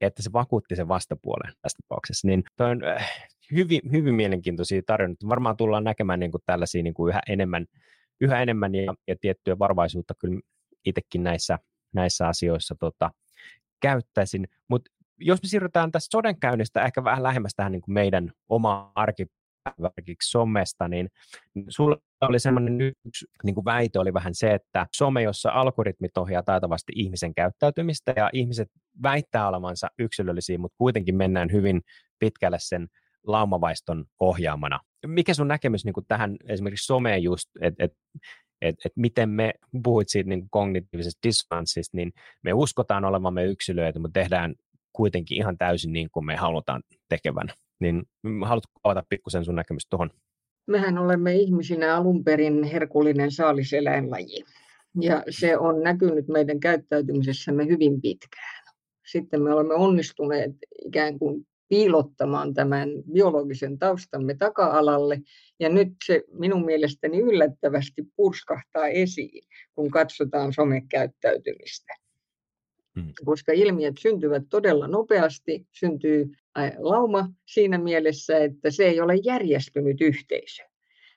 [0.00, 2.28] että se vakuutti sen vastapuolen tässä tapauksessa.
[2.28, 3.12] Niin toi on äh,
[3.52, 5.28] hyvin, hyvin mielenkiintoisia tarinoita.
[5.28, 7.66] Varmaan tullaan näkemään niin kuin tällaisia niin kuin yhä enemmän,
[8.20, 10.40] yhä enemmän ja, ja tiettyä varovaisuutta kyllä
[10.86, 11.58] itsekin näissä,
[11.94, 13.10] näissä asioissa tota,
[13.80, 14.48] käyttäisin.
[14.68, 19.26] Mutta jos me siirrytään tästä sodenkäynnistä ehkä vähän lähemmäs tähän niin kuin meidän oma arki,
[19.70, 21.08] esimerkiksi somesta, niin
[21.68, 26.42] sulla oli semmoinen yksi niin kuin väite oli vähän se, että some, jossa algoritmit ohjaa
[26.42, 28.68] taitavasti ihmisen käyttäytymistä ja ihmiset
[29.02, 31.80] väittää olevansa yksilöllisiä, mutta kuitenkin mennään hyvin
[32.18, 32.88] pitkälle sen
[33.26, 34.80] laumavaiston ohjaamana.
[35.06, 37.92] Mikä sun näkemys niin kuin tähän esimerkiksi someen just, että et,
[38.62, 39.52] et, et miten me,
[39.84, 44.54] puhuit siitä niin kognitiivisesta dissonanssista, niin me uskotaan olevamme yksilöitä, mutta tehdään
[44.92, 47.48] kuitenkin ihan täysin niin kuin me halutaan tekevän
[47.80, 48.02] niin
[48.44, 50.10] haluatko avata pikkusen sun näkemys tuohon?
[50.66, 54.44] Mehän olemme ihmisinä alun perin herkullinen saaliseläinlaji.
[55.00, 58.64] Ja se on näkynyt meidän käyttäytymisessämme hyvin pitkään.
[59.06, 60.52] Sitten me olemme onnistuneet
[60.84, 65.20] ikään kuin piilottamaan tämän biologisen taustamme taka-alalle.
[65.60, 69.42] Ja nyt se minun mielestäni yllättävästi purskahtaa esiin,
[69.74, 71.94] kun katsotaan somekäyttäytymistä.
[72.96, 73.12] Hmm.
[73.24, 76.30] koska ilmiöt syntyvät todella nopeasti, syntyy
[76.78, 80.62] lauma siinä mielessä, että se ei ole järjestynyt yhteisö,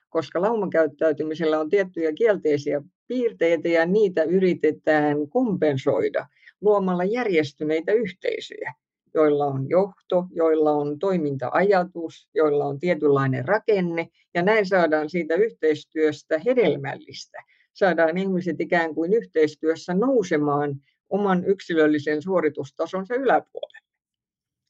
[0.08, 6.26] koska laumakäyttäytymisellä on tiettyjä kielteisiä piirteitä ja niitä yritetään kompensoida
[6.60, 8.74] luomalla järjestyneitä yhteisöjä
[9.14, 16.40] joilla on johto, joilla on toiminta-ajatus, joilla on tietynlainen rakenne, ja näin saadaan siitä yhteistyöstä
[16.46, 17.38] hedelmällistä.
[17.72, 20.76] Saadaan ihmiset ikään kuin yhteistyössä nousemaan
[21.10, 23.90] oman yksilöllisen suoritustasonsa yläpuolelle.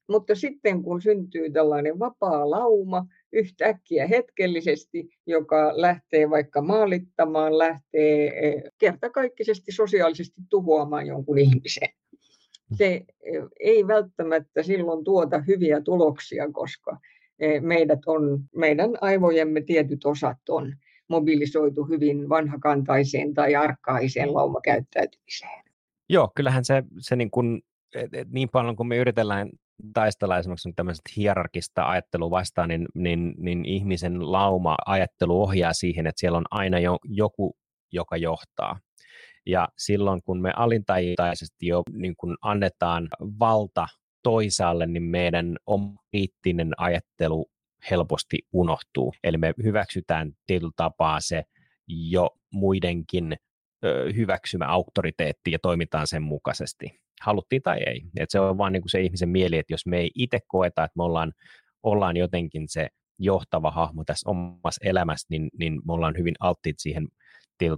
[0.08, 8.62] Mutta sitten kun syntyy tällainen vapaa lauma yhtäkkiä hetkellisesti, joka lähtee vaikka maalittamaan, lähtee eh,
[8.78, 11.88] kertakaikkisesti sosiaalisesti tuhoamaan jonkun ihmisen,
[12.74, 13.04] se
[13.60, 16.98] ei välttämättä silloin tuota hyviä tuloksia, koska
[17.38, 20.76] e, meidät on, meidän aivojemme tietyt osat on
[21.08, 25.69] mobilisoitu hyvin vanhakantaiseen tai arkaiseen laumakäyttäytymiseen.
[26.12, 27.62] Joo, kyllähän se, se niin, kuin,
[28.32, 29.48] niin paljon kuin me yritellään
[29.94, 36.38] taistella esimerkiksi tämmöistä hierarkista ajattelua vastaan, niin, niin, niin ihmisen lauma-ajattelu ohjaa siihen, että siellä
[36.38, 37.56] on aina jo, joku,
[37.92, 38.78] joka johtaa.
[39.46, 43.86] Ja silloin kun me alintajitaisesti jo niin kun annetaan valta
[44.22, 47.50] toisaalle, niin meidän oma kriittinen ajattelu
[47.90, 49.14] helposti unohtuu.
[49.24, 51.42] Eli me hyväksytään tietyllä tapaa se
[51.86, 53.36] jo muidenkin
[54.16, 57.00] hyväksymä auktoriteetti ja toimitaan sen mukaisesti.
[57.20, 58.02] Haluttiin tai ei.
[58.18, 60.84] Et se on vaan niin kuin se ihmisen mieli, että jos me ei itse koeta,
[60.84, 61.32] että me ollaan,
[61.82, 67.08] ollaan jotenkin se johtava hahmo tässä omassa elämässä, niin, niin me ollaan hyvin alttiit siihen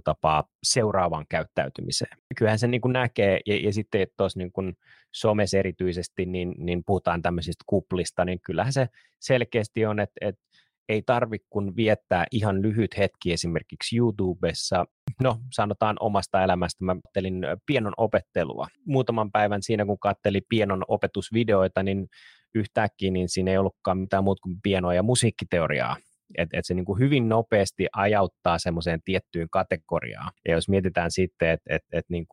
[0.03, 2.17] tapaa seuraavaan käyttäytymiseen.
[2.37, 4.77] Kyllähän se niin näkee, ja, ja sitten tuossa niin
[5.11, 8.87] somessa erityisesti, niin, niin puhutaan tämmöisistä kuplista, niin kyllähän se
[9.19, 10.41] selkeästi on, että, että
[10.89, 14.85] ei tarvitse kun viettää ihan lyhyt hetki esimerkiksi YouTubessa,
[15.23, 18.67] no sanotaan omasta elämästä, mä kattelin pienon opettelua.
[18.85, 22.07] Muutaman päivän siinä, kun kattelin pienon opetusvideoita, niin
[22.55, 25.95] yhtäkkiä niin siinä ei ollutkaan mitään muuta kuin pienoa ja musiikkiteoriaa
[26.37, 30.31] että et se niin kuin hyvin nopeasti ajauttaa semmoiseen tiettyyn kategoriaan.
[30.47, 32.25] Ja jos mietitään sitten, että et, et niin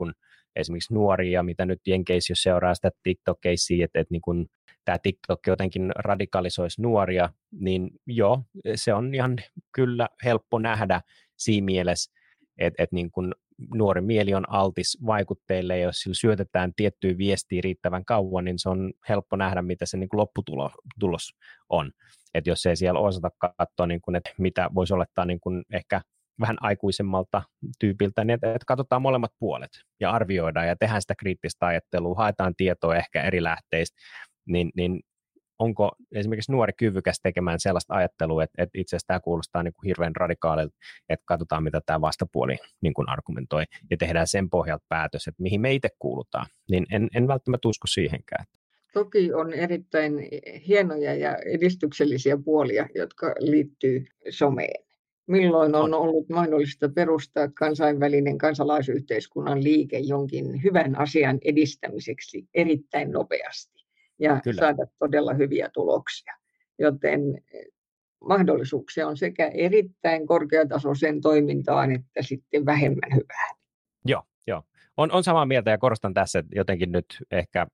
[0.56, 4.46] esimerkiksi nuoria, mitä nyt Jenkeissä jos seuraa sitä TikTok-keissiä, että et niin
[4.84, 8.42] tämä TikTok jotenkin radikalisoisi nuoria, niin joo,
[8.74, 9.36] se on ihan
[9.72, 11.00] kyllä helppo nähdä
[11.38, 12.12] siinä mielessä,
[12.58, 13.10] että et niin
[13.74, 18.68] nuori mieli on altis vaikutteille, ja jos sillä syötetään tiettyä viestiä riittävän kauan, niin se
[18.68, 21.30] on helppo nähdä, mitä se niin kuin lopputulos
[21.68, 21.90] on.
[22.34, 26.00] Että jos ei siellä osata katsoa, niin kuin, että mitä voisi olettaa niin kuin ehkä
[26.40, 27.42] vähän aikuisemmalta
[27.78, 32.54] tyypiltä, niin että, että katsotaan molemmat puolet ja arvioidaan ja tehdään sitä kriittistä ajattelua, haetaan
[32.56, 33.96] tietoa ehkä eri lähteistä,
[34.46, 35.00] niin, niin
[35.60, 39.86] onko esimerkiksi nuori kyvykäs tekemään sellaista ajattelua, että, että itse asiassa tämä kuulostaa niin kuin
[39.86, 40.76] hirveän radikaalilta,
[41.08, 45.60] että katsotaan, mitä tämä vastapuoli niin kuin argumentoi, ja tehdään sen pohjalta päätös, että mihin
[45.60, 48.44] me itse kuulutaan, niin en, en välttämättä usko siihenkään.
[48.92, 50.28] Toki on erittäin
[50.68, 54.84] hienoja ja edistyksellisiä puolia, jotka liittyy someen.
[55.26, 63.79] Milloin on ollut mahdollista perustaa kansainvälinen kansalaisyhteiskunnan liike jonkin hyvän asian edistämiseksi erittäin nopeasti
[64.20, 64.60] ja Kyllä.
[64.60, 66.34] saada todella hyviä tuloksia.
[66.78, 67.20] Joten
[67.54, 67.66] eh,
[68.28, 73.50] mahdollisuuksia on sekä erittäin korkeatasoiseen toimintaan että sitten vähemmän hyvää.
[74.04, 74.62] Joo, joo.
[74.96, 77.66] On, on samaa mieltä ja korostan tässä, että jotenkin nyt ehkä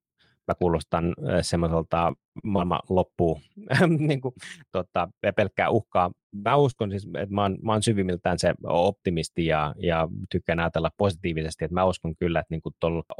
[0.48, 2.12] mä kuulostan semmoiselta
[2.44, 3.40] maailman loppuun
[4.08, 4.34] niin kuin,
[4.72, 6.10] tota, pelkkää uhkaa.
[6.44, 10.90] Mä uskon siis, että mä oon, mä oon syvimmiltään se optimisti ja, ja tykkään ajatella
[10.96, 12.74] positiivisesti, että mä uskon kyllä, että niin kuin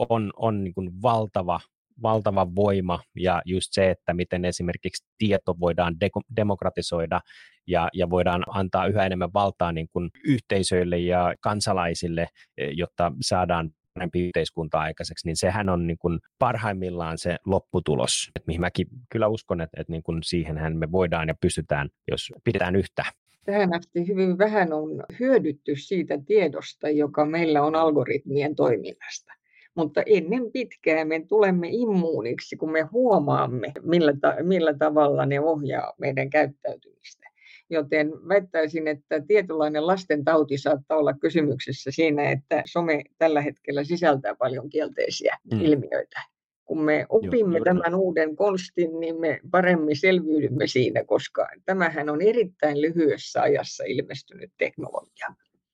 [0.09, 1.61] on, on niin kuin valtava
[2.03, 7.21] valtava voima ja just se, että miten esimerkiksi tieto voidaan de- demokratisoida
[7.67, 12.27] ja, ja voidaan antaa yhä enemmän valtaa niin kuin yhteisöille ja kansalaisille,
[12.59, 18.47] e, jotta saadaan parempi yhteiskunta aikaiseksi, niin sehän on niin kuin parhaimmillaan se lopputulos, että
[18.47, 22.77] mihin mäkin kyllä uskon, että, että niin kuin siihenhän me voidaan ja pystytään, jos pidetään
[22.77, 23.05] yhtä.
[23.45, 29.36] Tähän asti hyvin vähän on hyödytty siitä tiedosta, joka meillä on algoritmien toiminnasta
[29.77, 35.93] mutta ennen pitkää me tulemme immuuniksi, kun me huomaamme, millä, ta- millä tavalla ne ohjaa
[35.99, 37.27] meidän käyttäytymistä.
[37.71, 44.35] Joten väittäisin, että tietynlainen lasten tauti saattaa olla kysymyksessä siinä, että some tällä hetkellä sisältää
[44.35, 45.61] paljon kielteisiä mm.
[45.61, 46.21] ilmiöitä.
[46.65, 52.23] Kun me opimme Joo, tämän uuden konstin, niin me paremmin selviydymme siinä, koska tämähän on
[52.23, 55.27] erittäin lyhyessä ajassa ilmestynyt teknologia.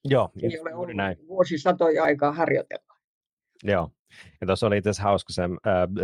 [0.05, 1.29] Joo, ei ole ollut näin.
[1.29, 2.92] vuosisatoja aikaa harjoitella.
[3.63, 3.91] Joo.
[4.41, 5.49] Ja tuossa oli itse hauska se äh,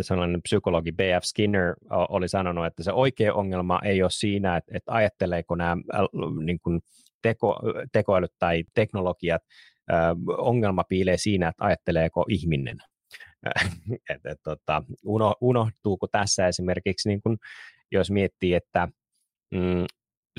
[0.00, 1.24] sellainen psykologi B.F.
[1.24, 6.00] Skinner oli sanonut, että se oikea ongelma ei ole siinä, että, että ajatteleeko nämä äh,
[6.44, 6.80] niin kuin
[7.22, 7.60] teko,
[7.92, 9.42] tekoälyt tai teknologiat,
[9.92, 12.78] äh, ongelma piilee siinä, että ajatteleeko ihminen.
[14.10, 17.38] et, et, tota, uno, unohtuuko tässä esimerkiksi, niin kun,
[17.90, 18.88] jos miettii, että
[19.50, 19.86] mm,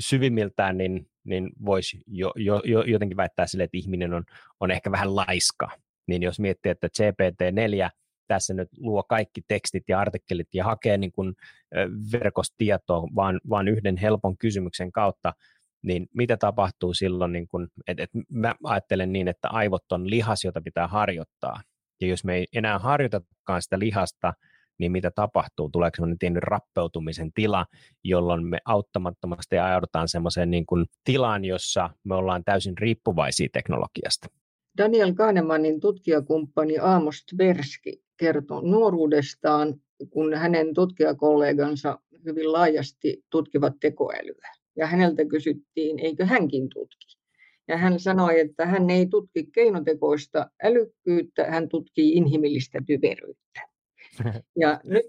[0.00, 4.24] syvimmiltään niin, niin voisi jo, jo, jo, jotenkin väittää sille, että ihminen on,
[4.60, 5.70] on ehkä vähän laiska.
[6.10, 7.90] Niin jos miettii, että GPT-4
[8.26, 11.34] tässä nyt luo kaikki tekstit ja artikkelit ja hakee niin kuin
[12.12, 15.32] verkostietoa vaan, vaan yhden helpon kysymyksen kautta,
[15.82, 20.44] niin mitä tapahtuu silloin, niin kun, et, et mä ajattelen niin, että aivot on lihas,
[20.44, 21.60] jota pitää harjoittaa.
[22.00, 24.34] Ja jos me ei enää harjoitakaan sitä lihasta,
[24.78, 25.68] niin mitä tapahtuu?
[25.68, 27.66] Tuleeko sellainen tietyn rappeutumisen tila,
[28.04, 34.39] jolloin me auttamattomasti ajaudutaan sellaiseen niin kuin tilaan, jossa me ollaan täysin riippuvaisia teknologiasta?
[34.78, 39.74] Daniel Kahnemanin tutkijakumppani Amos Tversky kertoo nuoruudestaan,
[40.10, 44.48] kun hänen tutkijakollegansa hyvin laajasti tutkivat tekoälyä.
[44.76, 47.18] Ja häneltä kysyttiin, eikö hänkin tutki.
[47.68, 53.60] Ja hän sanoi, että hän ei tutki keinotekoista älykkyyttä, hän tutkii inhimillistä typeryyttä.
[54.56, 55.06] Ja nyt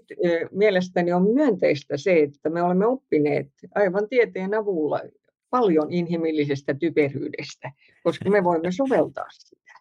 [0.50, 5.00] mielestäni on myönteistä se, että me olemme oppineet aivan tieteen avulla
[5.52, 7.72] paljon inhimillisestä typeryydestä,
[8.02, 9.72] koska me voimme soveltaa sitä.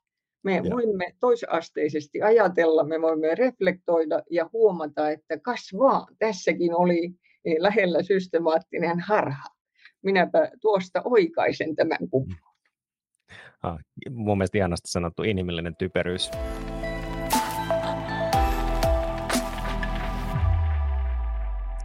[0.43, 7.11] Me voimme toisasteisesti ajatella, me voimme reflektoida ja huomata, että kasvaa, tässäkin oli
[7.59, 9.49] lähellä systemaattinen harha.
[10.01, 12.37] Minäpä tuosta oikaisen tämän kuvan.
[13.63, 13.77] Ah,
[14.09, 16.31] mun mielestä ihanasti sanottu inhimillinen typeryys.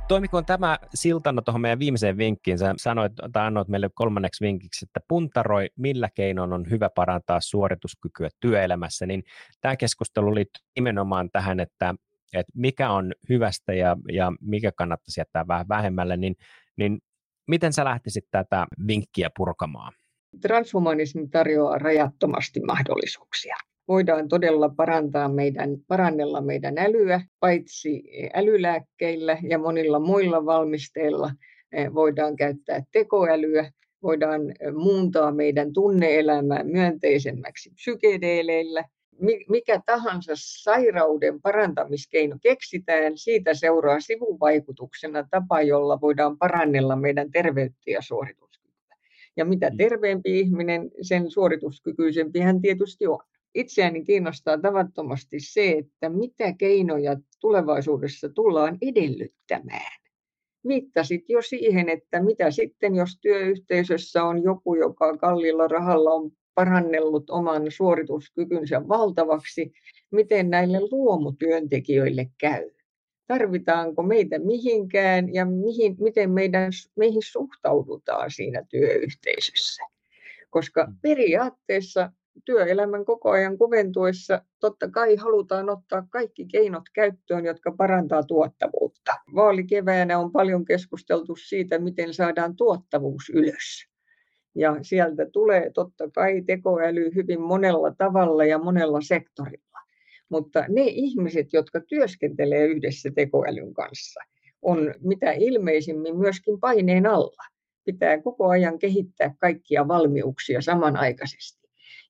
[0.09, 2.59] Toimikoon tämä siltana tuohon meidän viimeiseen vinkkiin.
[2.59, 8.29] Sä sanoit tai annoit meille kolmanneksi vinkiksi, että puntaroi, millä keinoin on hyvä parantaa suorituskykyä
[8.41, 9.07] työelämässä.
[9.07, 9.25] Niin
[9.61, 11.95] tämä keskustelu liittyy nimenomaan tähän, että,
[12.33, 16.17] että mikä on hyvästä ja, ja mikä kannattaisi jättää vähän vähemmälle.
[16.17, 16.37] Niin,
[16.77, 16.99] niin
[17.49, 19.93] miten sä lähtisit tätä vinkkiä purkamaan?
[20.41, 23.57] Transhumanismi tarjoaa rajattomasti mahdollisuuksia
[23.89, 28.03] voidaan todella parantaa meidän, parannella meidän älyä, paitsi
[28.35, 31.31] älylääkkeillä ja monilla muilla valmisteilla
[31.73, 33.71] eh, voidaan käyttää tekoälyä,
[34.03, 38.85] voidaan eh, muuntaa meidän tunneelämää myönteisemmäksi psykedeeleillä.
[39.49, 48.03] Mikä tahansa sairauden parantamiskeino keksitään, siitä seuraa sivuvaikutuksena tapa, jolla voidaan parannella meidän terveyttä ja
[48.03, 48.97] suorituskykyä.
[49.37, 49.77] Ja mitä mm.
[49.77, 53.19] terveempi ihminen, sen suorituskykyisempi hän tietysti on
[53.57, 60.01] itseäni kiinnostaa tavattomasti se, että mitä keinoja tulevaisuudessa tullaan edellyttämään.
[60.69, 67.31] Viittasit jo siihen, että mitä sitten, jos työyhteisössä on joku, joka kallilla rahalla on parannellut
[67.31, 69.73] oman suorituskykynsä valtavaksi,
[70.11, 72.71] miten näille luomutyöntekijöille käy?
[73.27, 79.83] Tarvitaanko meitä mihinkään ja mihin, miten meidän, meihin suhtaudutaan siinä työyhteisössä?
[80.51, 80.97] Koska mm.
[81.03, 82.13] periaatteessa
[82.45, 89.13] työelämän koko ajan kuventuessa totta kai halutaan ottaa kaikki keinot käyttöön, jotka parantaa tuottavuutta.
[89.35, 93.87] Vaalikeväänä on paljon keskusteltu siitä, miten saadaan tuottavuus ylös.
[94.55, 99.79] Ja sieltä tulee totta kai tekoäly hyvin monella tavalla ja monella sektorilla.
[100.29, 104.21] Mutta ne ihmiset, jotka työskentelee yhdessä tekoälyn kanssa,
[104.63, 107.43] on mitä ilmeisimmin myöskin paineen alla.
[107.85, 111.66] Pitää koko ajan kehittää kaikkia valmiuksia samanaikaisesti.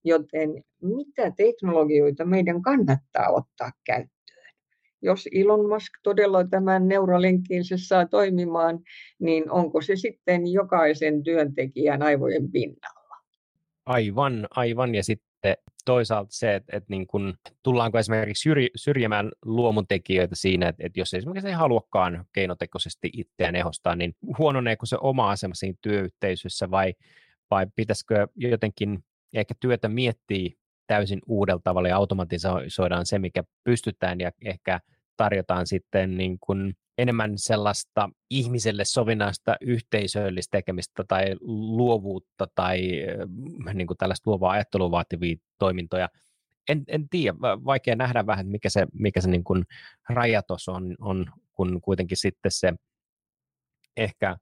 [0.06, 4.52] Joten mitä teknologioita meidän kannattaa ottaa käyttöön?
[5.02, 8.78] Jos Elon Musk todella tämän Neuralinkinsä saa toimimaan,
[9.18, 13.16] niin onko se sitten jokaisen työntekijän aivojen pinnalla?
[13.86, 14.94] Aivan, aivan.
[14.94, 21.00] Ja sitten toisaalta se, että, että niin kun, tullaanko esimerkiksi syrjimään luomuntekijöitä siinä, että, että
[21.00, 26.94] jos esimerkiksi ei haluakaan keinotekoisesti itseään ehostaa, niin huononeeko se oma asema siinä työyhteisössä vai,
[27.50, 34.30] vai pitäisikö jotenkin ehkä työtä miettii täysin uudella tavalla ja automatisoidaan se, mikä pystytään ja
[34.44, 34.80] ehkä
[35.16, 43.04] tarjotaan sitten niin kuin enemmän sellaista ihmiselle sovinnaista yhteisöllistä tekemistä tai luovuutta tai
[43.68, 46.08] äh, niin kuin tällaista luovaa ajattelua vaativia toimintoja.
[46.68, 49.64] En, en tiedä, vaikea nähdä vähän, mikä se, mikä se niin kuin
[50.08, 52.72] rajatos on, on, kun kuitenkin sitten se
[53.96, 54.36] ehkä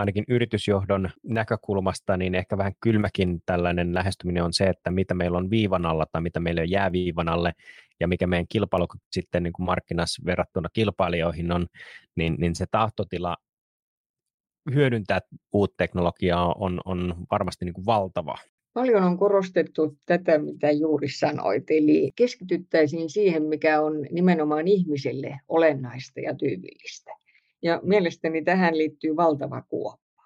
[0.00, 5.50] ainakin yritysjohdon näkökulmasta, niin ehkä vähän kylmäkin tällainen lähestyminen on se, että mitä meillä on
[5.50, 7.52] viivan alla tai mitä meillä jää viivan alle
[8.00, 11.66] ja mikä meidän kilpailu sitten niin kuin markkinassa verrattuna kilpailijoihin on,
[12.16, 13.36] niin, niin se tahtotila
[14.74, 15.20] hyödyntää
[15.52, 18.34] uutta teknologiaa on, on varmasti niin kuin valtava.
[18.72, 26.20] Paljon on korostettu tätä, mitä juuri sanoit, eli keskityttäisiin siihen, mikä on nimenomaan ihmiselle olennaista
[26.20, 27.10] ja tyypillistä.
[27.62, 30.22] Ja mielestäni tähän liittyy valtava kuoppa,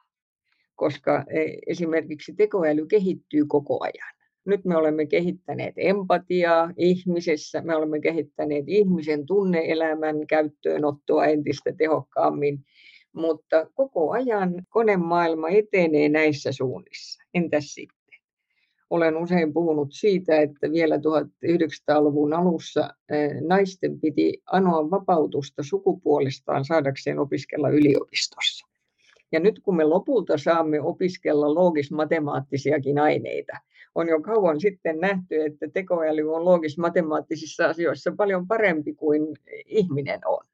[0.75, 4.15] koska e, esimerkiksi tekoäly kehittyy koko ajan.
[4.47, 12.65] Nyt me olemme kehittäneet empatiaa ihmisessä, me olemme kehittäneet ihmisen tunneelämän käyttöönottoa entistä tehokkaammin,
[13.13, 17.25] mutta koko ajan konemaailma etenee näissä suunnissa.
[17.35, 17.94] Entäs sitten?
[18.91, 22.95] Olen usein puhunut siitä, että vielä 1900-luvun alussa
[23.49, 28.67] naisten piti anoa vapautusta sukupuolestaan saadakseen opiskella yliopistossa.
[29.33, 33.53] Ja nyt kun me lopulta saamme opiskella loogis-matemaattisiakin aineita,
[33.95, 40.45] on jo kauan sitten nähty, että tekoäly on loogis-matemaattisissa asioissa paljon parempi kuin ihminen on.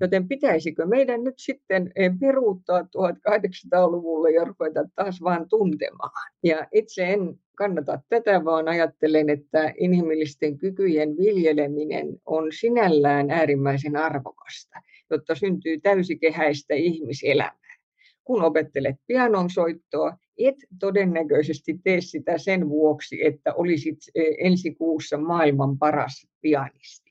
[0.00, 6.32] Joten pitäisikö meidän nyt sitten eh, peruuttaa 1800-luvulle ja ruveta taas vaan tuntemaan?
[6.42, 14.80] Ja itse en kannata tätä, vaan ajattelen, että inhimillisten kykyjen viljeleminen on sinällään äärimmäisen arvokasta,
[15.10, 17.78] jotta syntyy täysikehäistä ihmiselämää.
[18.24, 25.16] Kun opettelet pianon soittoa, et todennäköisesti tee sitä sen vuoksi, että olisit eh, ensi kuussa
[25.16, 27.10] maailman paras pianisti,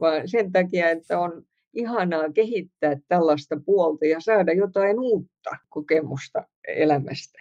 [0.00, 1.44] vaan sen takia, että on
[1.74, 7.40] ihanaa kehittää tällaista puolta ja saada jotain uutta kokemusta elämästä.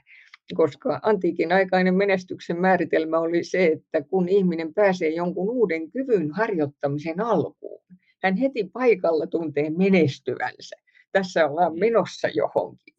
[0.56, 7.22] Koska antiikin aikainen menestyksen määritelmä oli se, että kun ihminen pääsee jonkun uuden kyvyn harjoittamisen
[7.22, 7.84] alkuun,
[8.24, 10.76] hän heti paikalla tuntee menestyvänsä.
[11.12, 11.80] Tässä ollaan mm.
[11.80, 12.96] menossa johonkin.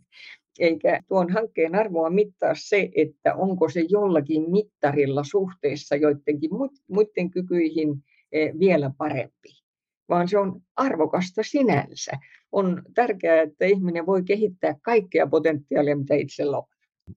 [0.59, 6.51] Eikä tuon hankkeen arvoa mittaa se, että onko se jollakin mittarilla suhteessa joidenkin
[6.89, 9.60] muiden kykyihin eh, vielä parempi
[10.11, 12.13] vaan se on arvokasta sinänsä.
[12.53, 16.65] On tärkeää, että ihminen voi kehittää kaikkea potentiaalia, mitä itsellä on.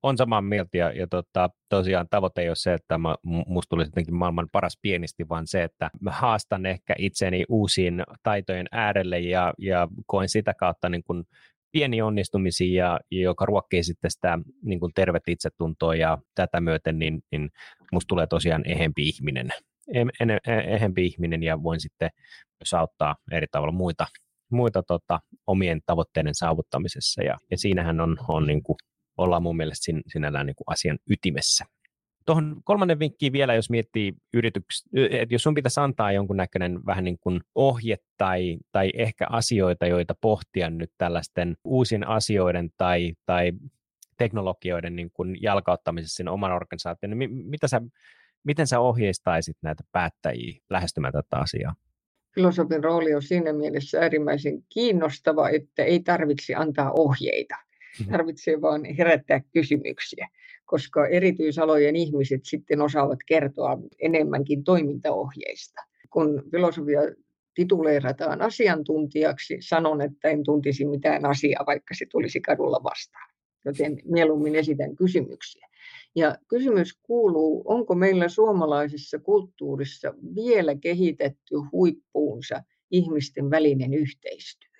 [0.02, 3.14] On samaa mieltä ja, ja tota, tosiaan tavoite ei ole se, että mä,
[3.46, 8.66] musta tulisi jotenkin maailman paras pienisti, vaan se, että mä haastan ehkä itseni uusiin taitojen
[8.72, 11.24] äärelle ja, ja koen sitä kautta niin kuin
[11.72, 17.20] pieni onnistumisia, ja, joka ruokkii sitten sitä niin kuin tervettä itsetuntoa ja tätä myöten, niin,
[17.32, 17.50] niin
[17.92, 19.48] musta tulee tosiaan ehempi ihminen
[20.46, 22.10] ehempi ihminen ja voin sitten
[22.60, 24.06] myös auttaa eri tavalla muita,
[24.50, 28.76] muita tota, omien tavoitteiden saavuttamisessa ja, ja siinähän on, on niin kuin,
[29.16, 31.64] ollaan mun mielestä sin, sinällään niin kuin asian ytimessä.
[32.26, 37.18] Tuohon kolmannen vinkkiin vielä, jos miettii yrityks, että jos sun pitäisi antaa jonkunnäköinen vähän niin
[37.20, 43.52] kuin ohje tai, tai ehkä asioita, joita pohtia nyt tällaisten uusien asioiden tai, tai
[44.18, 47.80] teknologioiden niin kuin jalkauttamisessa sinne oman organisaation, niin mitä sä
[48.44, 51.74] Miten sä ohjeistaisit näitä päättäjiä lähestymään tätä asiaa?
[52.34, 57.54] Filosofin rooli on siinä mielessä äärimmäisen kiinnostava, että ei tarvitse antaa ohjeita.
[57.54, 58.12] Mm-hmm.
[58.12, 60.28] Tarvitsee vain herättää kysymyksiä,
[60.64, 65.82] koska erityisalojen ihmiset sitten osaavat kertoa enemmänkin toimintaohjeista.
[66.10, 67.00] Kun filosofia
[67.54, 73.34] tituleerataan asiantuntijaksi, sanon, että en tuntisi mitään asiaa, vaikka se tulisi kadulla vastaan.
[73.64, 75.68] Joten mieluummin esitän kysymyksiä.
[76.16, 84.70] Ja kysymys kuuluu, onko meillä suomalaisessa kulttuurissa vielä kehitetty huippuunsa ihmisten välinen yhteistyö?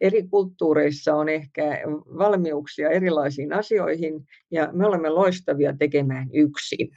[0.00, 1.82] Eri kulttuureissa on ehkä
[2.18, 6.90] valmiuksia erilaisiin asioihin ja me olemme loistavia tekemään yksin.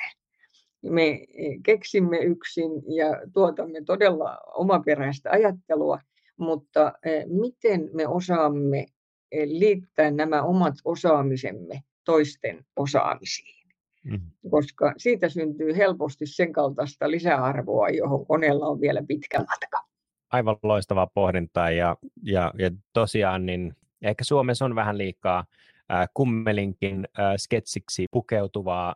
[0.81, 1.19] Me
[1.63, 5.99] keksimme yksin ja tuotamme todella omaperäistä ajattelua,
[6.37, 8.85] mutta eh, miten me osaamme
[9.31, 13.67] eh, liittää nämä omat osaamisemme toisten osaamisiin.
[14.03, 14.21] Mm.
[14.51, 19.83] Koska siitä syntyy helposti sen kaltaista lisäarvoa, johon koneella on vielä pitkä matka.
[20.31, 25.45] Aivan loistavaa pohdintaa ja, ja, ja tosiaan niin ehkä Suomessa on vähän liikaa
[26.13, 28.95] kummelinkin sketsiksi pukeutuvaa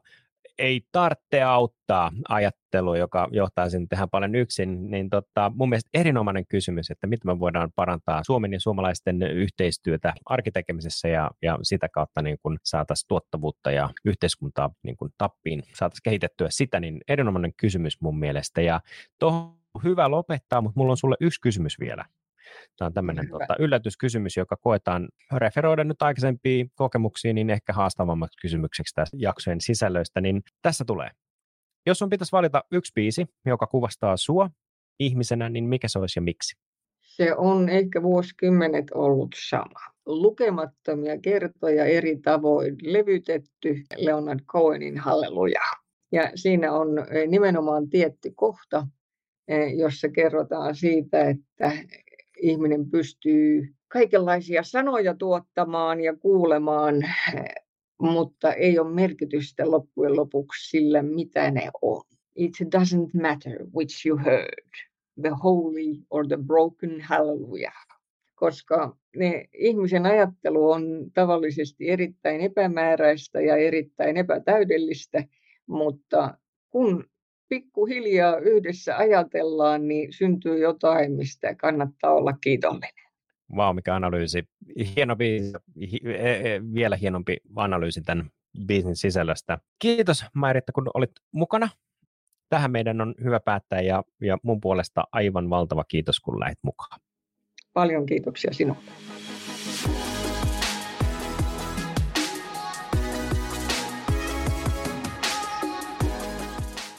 [0.57, 6.47] ei tarvitse auttaa ajattelu, joka johtaa sinne tehdä paljon yksin, niin tota, mun mielestä erinomainen
[6.47, 12.21] kysymys, että miten me voidaan parantaa Suomen ja suomalaisten yhteistyötä arkitekemisessä ja, ja sitä kautta
[12.21, 18.01] niin kun saataisiin tuottavuutta ja yhteiskuntaa niin kun tappiin, saataisiin kehitettyä sitä, niin erinomainen kysymys
[18.01, 18.61] mun mielestä.
[18.61, 18.81] Ja
[19.19, 22.05] tuohon hyvä lopettaa, mutta mulla on sulle yksi kysymys vielä.
[22.77, 28.95] Tämä on tämmöinen tota, yllätyskysymys, joka koetaan referoida nyt aikaisempiin kokemuksiin, niin ehkä haastavammaksi kysymykseksi
[28.95, 31.09] tästä jaksojen sisällöistä, niin tässä tulee.
[31.85, 34.49] Jos sun pitäisi valita yksi biisi, joka kuvastaa sua
[34.99, 36.55] ihmisenä, niin mikä se olisi ja miksi?
[37.01, 39.79] Se on ehkä vuosikymmenet ollut sama.
[40.05, 45.61] Lukemattomia kertoja eri tavoin levytetty Leonard Cohenin Halleluja.
[46.11, 48.87] Ja siinä on eh, nimenomaan tietty kohta,
[49.47, 51.71] eh, jossa kerrotaan siitä, että
[52.41, 56.95] ihminen pystyy kaikenlaisia sanoja tuottamaan ja kuulemaan,
[58.01, 62.01] mutta ei ole merkitystä loppujen lopuksi sillä, mitä ne on.
[62.35, 64.71] It doesn't matter which you heard,
[65.21, 67.87] the holy or the broken hallelujah,
[68.35, 75.23] koska ne ihmisen ajattelu on tavallisesti erittäin epämääräistä ja erittäin epätäydellistä,
[75.67, 76.37] mutta
[76.69, 77.11] kun
[77.51, 82.89] pikkuhiljaa yhdessä ajatellaan, niin syntyy jotain, mistä kannattaa olla kiitollinen.
[83.55, 84.43] Vau, wow, mikä analyysi.
[84.95, 85.53] Hieno biisi,
[86.05, 88.29] e, e, vielä hienompi analyysi tämän
[88.65, 89.57] biisin sisällöstä.
[89.79, 91.69] Kiitos Mairitta, kun olit mukana.
[92.49, 96.99] Tähän meidän on hyvä päättää ja, ja mun puolesta aivan valtava kiitos, kun lähit mukaan.
[97.73, 98.81] Paljon kiitoksia sinulle.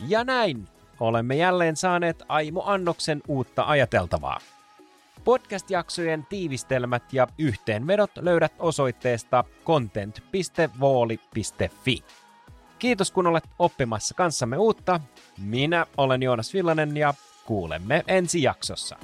[0.09, 0.69] Ja näin
[1.01, 4.39] olemme jälleen saaneet Aimo Annoksen uutta ajateltavaa.
[5.25, 12.05] Podcast-jaksojen tiivistelmät ja yhteenvedot löydät osoitteesta content.vooli.fi.
[12.79, 15.01] Kiitos kun olet oppimassa kanssamme uutta.
[15.39, 18.97] Minä olen Joonas Villanen ja kuulemme ensi jaksossa.